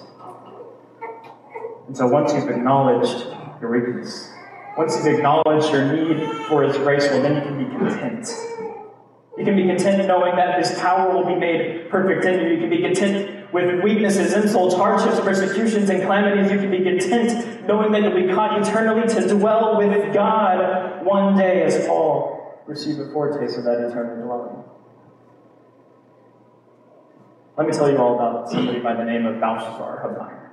And 1.88 1.96
so 1.96 2.06
once 2.06 2.34
you've 2.34 2.50
acknowledged 2.50 3.26
your 3.62 3.70
weakness, 3.72 4.30
once 4.76 4.94
you've 4.96 5.06
acknowledged 5.06 5.72
your 5.72 5.90
need 5.90 6.46
for 6.46 6.62
His 6.62 6.76
grace, 6.76 7.08
well, 7.10 7.22
then 7.22 7.36
you 7.36 7.42
can 7.42 7.58
be 7.58 7.64
content. 7.64 8.28
You 9.38 9.44
can 9.44 9.56
be 9.56 9.66
content 9.66 10.06
knowing 10.06 10.36
that 10.36 10.58
His 10.58 10.78
power 10.78 11.14
will 11.14 11.24
be 11.24 11.34
made 11.34 11.88
perfect 11.90 12.26
in 12.26 12.40
you. 12.40 12.54
You 12.54 12.60
can 12.60 12.70
be 12.70 12.82
content 12.82 13.52
with 13.54 13.82
weaknesses, 13.82 14.34
insults, 14.34 14.74
hardships, 14.74 15.18
persecutions, 15.20 15.88
and 15.88 16.02
calamities. 16.02 16.52
You 16.52 16.58
can 16.58 16.70
be 16.70 16.84
content 16.84 17.66
knowing 17.66 17.90
that 17.92 18.02
you'll 18.02 18.28
be 18.28 18.32
caught 18.34 18.60
eternally 18.60 19.08
to 19.08 19.28
dwell 19.28 19.78
with 19.78 20.12
God 20.12 21.04
one 21.06 21.38
day, 21.38 21.62
as 21.62 21.86
Paul 21.86 22.62
received 22.66 23.00
a 23.00 23.10
foretaste 23.12 23.56
of 23.56 23.64
that 23.64 23.88
eternal 23.88 24.26
dwelling. 24.26 24.62
Let 27.56 27.66
me 27.66 27.72
tell 27.72 27.90
you 27.90 27.96
all 27.96 28.14
about 28.14 28.50
somebody 28.50 28.80
by 28.80 28.94
the 28.94 29.04
name 29.04 29.24
of 29.24 29.40
Balthasar 29.40 30.02
Hubmaier. 30.04 30.47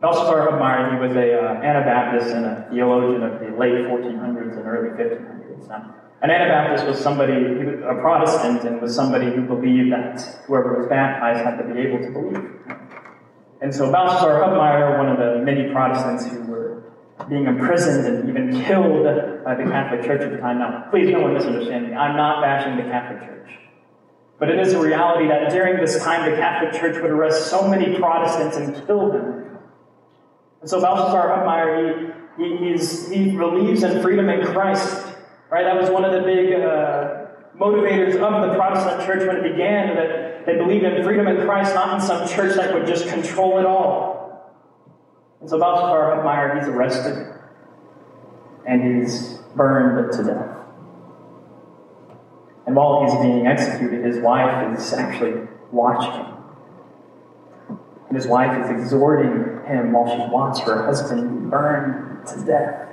Balthasar 0.00 0.50
Hubmaier, 0.50 0.92
he 0.92 1.00
was 1.00 1.16
a 1.16 1.40
uh, 1.40 1.62
Anabaptist 1.62 2.34
and 2.34 2.44
a 2.44 2.68
theologian 2.70 3.22
of 3.22 3.40
the 3.40 3.56
late 3.56 3.72
1400s 3.88 4.56
and 4.56 4.66
early 4.66 4.90
1500s. 4.90 5.68
Now, 5.68 5.94
an 6.20 6.30
Anabaptist 6.30 6.86
was 6.86 6.98
somebody, 7.00 7.32
was 7.32 7.80
a 7.80 8.00
Protestant, 8.00 8.64
and 8.64 8.80
was 8.80 8.94
somebody 8.94 9.26
who 9.26 9.42
believed 9.42 9.92
that 9.92 10.20
whoever 10.46 10.78
was 10.78 10.88
baptized 10.88 11.44
had 11.44 11.56
to 11.56 11.74
be 11.74 11.80
able 11.80 12.04
to 12.04 12.10
believe. 12.10 12.50
And 13.62 13.74
so 13.74 13.90
Balthasar 13.90 14.40
Hubmaier, 14.40 14.98
one 14.98 15.08
of 15.08 15.18
the 15.18 15.42
many 15.42 15.72
Protestants 15.72 16.26
who 16.26 16.42
were 16.42 16.82
being 17.30 17.46
imprisoned 17.46 18.06
and 18.06 18.28
even 18.28 18.64
killed 18.64 19.04
by 19.44 19.54
the 19.54 19.64
Catholic 19.64 20.04
Church 20.04 20.20
at 20.20 20.30
the 20.30 20.38
time. 20.38 20.58
Now, 20.58 20.88
please 20.90 21.10
no 21.10 21.20
one 21.20 21.32
misunderstand 21.32 21.88
me. 21.88 21.94
I'm 21.94 22.16
not 22.16 22.42
bashing 22.42 22.76
the 22.76 22.90
Catholic 22.90 23.26
Church. 23.26 23.50
But 24.38 24.50
it 24.50 24.58
is 24.58 24.74
a 24.74 24.80
reality 24.80 25.26
that 25.28 25.48
during 25.50 25.76
this 25.80 26.02
time, 26.04 26.30
the 26.30 26.36
Catholic 26.36 26.78
Church 26.78 27.00
would 27.00 27.10
arrest 27.10 27.46
so 27.48 27.66
many 27.66 27.96
Protestants 27.96 28.58
and 28.58 28.86
kill 28.86 29.10
them 29.10 29.55
and 30.66 30.70
so 30.72 30.80
Balthasar 30.80 31.28
Hubmaier, 31.28 32.12
he, 32.36 32.56
he, 32.58 33.14
he 33.14 33.36
believes 33.36 33.84
in 33.84 34.02
freedom 34.02 34.28
in 34.28 34.44
Christ. 34.46 35.14
Right? 35.48 35.62
That 35.62 35.80
was 35.80 35.90
one 35.90 36.04
of 36.04 36.10
the 36.10 36.22
big 36.22 36.54
uh, 36.54 37.26
motivators 37.56 38.14
of 38.14 38.50
the 38.50 38.58
Protestant 38.58 39.06
church 39.06 39.28
when 39.28 39.36
it 39.36 39.48
began, 39.48 39.94
that 39.94 40.44
they 40.44 40.56
believed 40.56 40.82
in 40.82 41.04
freedom 41.04 41.28
in 41.28 41.46
Christ, 41.46 41.72
not 41.72 41.94
in 41.94 42.00
some 42.04 42.26
church 42.26 42.56
that 42.56 42.74
would 42.74 42.84
just 42.84 43.06
control 43.06 43.60
it 43.60 43.64
all. 43.64 44.56
And 45.40 45.48
so 45.48 45.60
Balthasar 45.60 46.16
Hubmaier, 46.16 46.58
he's 46.58 46.66
arrested 46.66 47.32
and 48.66 49.02
he's 49.02 49.38
burned 49.54 50.10
to 50.14 50.24
death. 50.24 50.56
And 52.66 52.74
while 52.74 53.04
he's 53.04 53.14
being 53.22 53.46
executed, 53.46 54.04
his 54.04 54.18
wife 54.18 54.76
is 54.76 54.92
actually 54.92 55.46
watching. 55.70 56.35
And 58.08 58.16
his 58.16 58.26
wife 58.26 58.64
is 58.64 58.70
exhorting 58.70 59.64
him 59.66 59.92
while 59.92 60.06
she 60.08 60.32
watches 60.32 60.62
her 60.64 60.84
husband 60.84 61.50
burned 61.50 62.26
to 62.28 62.44
death. 62.44 62.88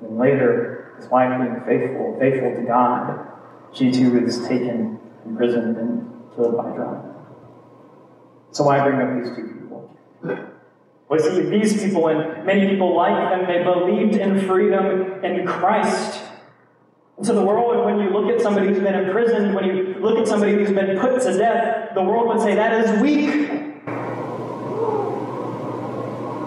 And 0.00 0.18
later, 0.18 0.94
his 0.98 1.08
wife 1.08 1.40
being 1.40 1.60
faithful, 1.64 2.16
faithful 2.18 2.54
to 2.56 2.62
God, 2.62 3.26
she 3.72 3.92
too 3.92 4.18
is 4.24 4.46
taken, 4.48 4.98
imprisoned, 5.24 5.76
and 5.76 6.10
killed 6.34 6.56
by 6.56 6.70
drowning. 6.70 7.14
So 8.50 8.64
why 8.64 8.82
bring 8.82 9.00
up 9.00 9.22
these 9.22 9.36
two 9.36 9.42
people? 9.42 9.96
Well, 11.08 11.20
see, 11.20 11.42
these 11.42 11.82
people 11.82 12.08
and 12.08 12.44
many 12.44 12.68
people 12.68 12.94
like 12.96 13.30
them, 13.30 13.46
they 13.46 13.62
believed 13.62 14.16
in 14.16 14.46
freedom 14.46 15.24
in 15.24 15.46
Christ. 15.46 16.22
And 17.18 17.26
so 17.26 17.34
the 17.34 17.44
world, 17.44 17.84
when 17.84 17.98
you 17.98 18.10
look 18.10 18.30
at 18.30 18.40
somebody 18.40 18.68
who's 18.68 18.78
been 18.78 18.94
imprisoned, 18.94 19.52
when 19.52 19.64
you 19.64 19.96
look 20.00 20.18
at 20.18 20.28
somebody 20.28 20.52
who's 20.52 20.70
been 20.70 20.96
put 21.00 21.20
to 21.22 21.36
death, 21.36 21.92
the 21.94 22.02
world 22.02 22.28
would 22.28 22.40
say 22.40 22.54
that 22.54 22.84
is 22.84 23.02
weak. 23.02 23.84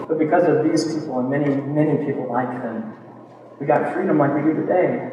But 0.08 0.18
because 0.18 0.44
of 0.48 0.64
these 0.64 0.94
people 0.94 1.20
and 1.20 1.28
many, 1.28 1.54
many 1.60 2.06
people 2.06 2.32
like 2.32 2.50
them, 2.62 2.94
we 3.60 3.66
got 3.66 3.92
freedom 3.92 4.16
like 4.16 4.34
we 4.34 4.40
do 4.40 4.54
today. 4.54 5.12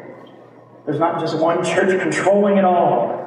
There's 0.86 0.98
not 0.98 1.20
just 1.20 1.38
one 1.38 1.62
church 1.62 2.00
controlling 2.00 2.56
it 2.56 2.64
all. 2.64 3.20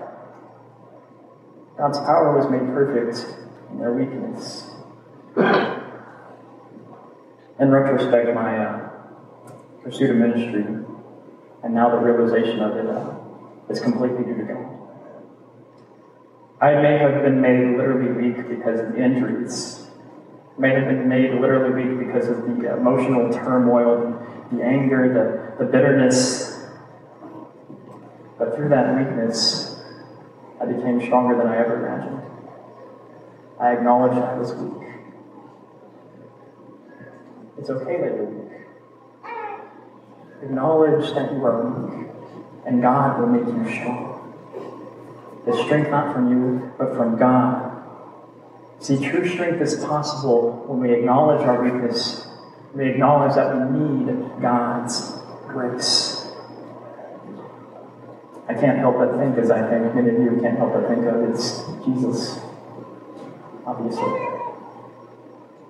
God's 1.77 1.99
power 1.99 2.35
was 2.35 2.49
made 2.49 2.65
perfect 2.73 3.27
in 3.69 3.77
their 3.77 3.93
weakness. 3.93 4.71
In 7.59 7.69
retrospect, 7.69 8.33
my 8.33 8.57
uh, 8.57 8.89
pursuit 9.83 10.09
of 10.09 10.15
ministry 10.15 10.82
and 11.63 11.73
now 11.73 11.89
the 11.89 11.97
realization 11.97 12.61
of 12.61 12.75
it 12.77 12.85
uh, 12.87 13.15
is 13.69 13.79
completely 13.79 14.23
due 14.23 14.37
to 14.37 14.43
God. 14.43 14.79
I 16.61 16.75
may 16.81 16.97
have 16.97 17.23
been 17.23 17.41
made 17.41 17.77
literally 17.77 18.11
weak 18.11 18.47
because 18.47 18.79
of 18.79 18.97
injuries, 18.97 19.87
may 20.57 20.69
have 20.73 20.85
been 20.85 21.07
made 21.07 21.33
literally 21.39 21.83
weak 21.83 22.07
because 22.07 22.27
of 22.27 22.45
the 22.45 22.77
emotional 22.77 23.33
turmoil, 23.33 24.25
the 24.51 24.63
anger, 24.63 25.55
the, 25.57 25.63
the 25.63 25.69
bitterness. 25.69 26.67
But 28.37 28.55
through 28.55 28.69
that 28.69 28.95
weakness, 28.97 29.81
I 30.59 30.65
became 30.65 31.01
stronger 31.01 31.37
than 31.37 31.47
I 31.47 31.57
ever 31.57 31.85
imagined. 31.85 32.21
I 33.59 33.73
acknowledged 33.73 34.17
I 34.17 34.37
was 34.37 34.53
weak. 34.53 34.89
It's 37.57 37.69
okay 37.69 37.97
that 37.97 38.15
you're 38.15 38.25
weak. 38.25 38.42
Acknowledge 40.43 41.13
that 41.13 41.31
you 41.31 41.45
are 41.45 41.69
weak, 41.69 42.09
and 42.65 42.81
God 42.81 43.19
will 43.19 43.27
make 43.27 43.45
you 43.45 43.79
strong. 43.79 44.13
The 45.45 45.63
strength 45.63 45.89
not 45.89 46.13
from 46.13 46.31
you, 46.31 46.71
but 46.77 46.95
from 46.95 47.17
God. 47.17 47.71
See, 48.79 48.97
true 48.97 49.27
strength 49.27 49.61
is 49.61 49.75
possible 49.83 50.65
when 50.67 50.79
we 50.79 50.93
acknowledge 50.93 51.41
our 51.47 51.63
weakness. 51.63 52.27
We 52.73 52.89
acknowledge 52.89 53.35
that 53.35 53.55
we 53.55 53.79
need 53.79 54.41
God's 54.41 55.13
grace. 55.47 56.27
I 58.47 58.53
can't 58.53 58.77
help 58.77 58.97
but 58.97 59.17
think, 59.17 59.37
as 59.37 59.49
I 59.49 59.69
think 59.69 59.95
many 59.95 60.09
of 60.09 60.21
you 60.21 60.39
can't 60.41 60.57
help 60.57 60.73
but 60.73 60.87
think 60.89 61.05
of, 61.05 61.29
it's 61.29 61.63
Jesus, 61.85 62.39
obviously. 63.65 64.03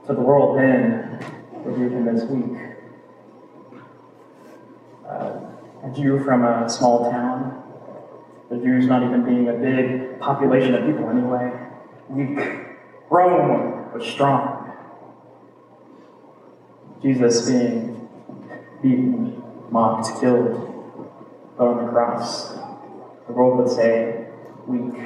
So 0.07 0.13
the 0.13 0.21
world 0.21 0.57
then 0.57 1.19
reviewed 1.63 1.91
him 1.91 2.07
as 2.07 2.25
weak. 2.25 2.59
Uh, 5.07 5.39
a 5.82 5.82
Jew 5.95 6.23
from 6.23 6.43
a 6.43 6.69
small 6.69 7.11
town, 7.11 7.63
the 8.49 8.57
Jews 8.57 8.87
not 8.87 9.03
even 9.03 9.23
being 9.23 9.49
a 9.49 9.53
big 9.53 10.19
population 10.19 10.75
of 10.75 10.85
people 10.85 11.09
anyway, 11.09 11.51
weak. 12.09 12.39
Rome 13.09 13.91
was 13.93 14.05
strong. 14.05 14.71
Jesus 17.01 17.49
being 17.49 18.09
beaten, 18.81 19.43
mocked, 19.69 20.19
killed, 20.19 20.53
put 21.57 21.67
on 21.67 21.85
the 21.85 21.91
cross. 21.91 22.53
The 23.27 23.33
world 23.33 23.57
would 23.59 23.69
say, 23.69 24.27
weak. 24.65 24.99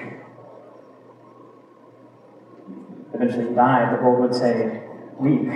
Eventually 3.13 3.55
died, 3.55 3.97
the 3.97 4.03
world 4.03 4.21
would 4.21 4.35
say, 4.35 4.83
weak. 5.17 5.49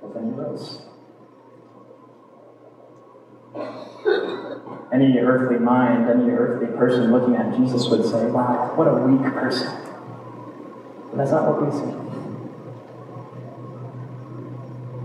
But 0.00 0.14
then 0.14 0.32
he 0.32 0.38
rose. 0.38 0.91
Any 4.92 5.18
earthly 5.18 5.58
mind, 5.58 6.08
any 6.08 6.30
earthly 6.30 6.66
person 6.76 7.12
looking 7.12 7.36
at 7.36 7.56
Jesus 7.56 7.88
would 7.88 8.04
say, 8.04 8.26
wow, 8.26 8.72
what 8.76 8.88
a 8.88 8.94
weak 8.94 9.22
person. 9.32 9.68
But 11.10 11.18
that's 11.18 11.30
not 11.30 11.48
what 11.48 11.62
we 11.64 11.70
see. 11.70 12.02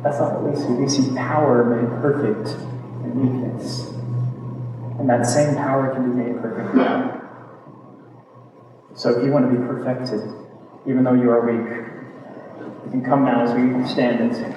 That's 0.04 0.20
not 0.20 0.42
what 0.42 0.52
we 0.52 0.56
see. 0.56 0.74
We 0.74 0.88
see 0.88 1.16
power 1.16 1.64
made 1.66 1.90
perfect 2.02 2.50
in 3.04 3.20
weakness. 3.20 3.90
And 5.00 5.10
that 5.10 5.26
same 5.26 5.56
power 5.56 5.94
can 5.94 6.12
be 6.12 6.24
made 6.24 6.42
perfect 6.42 7.22
So 8.96 9.10
if 9.12 9.24
you 9.24 9.32
want 9.32 9.52
to 9.52 9.58
be 9.58 9.66
perfected, 9.68 10.22
even 10.88 11.04
though 11.04 11.14
you 11.14 11.30
are 11.30 11.46
weak, 11.46 11.68
you 12.86 12.92
can 12.92 13.04
come 13.04 13.26
now 13.26 13.44
as 13.44 13.54
we 13.54 13.86
stand 13.88 14.22
and 14.22 14.36
sing. 14.36 14.57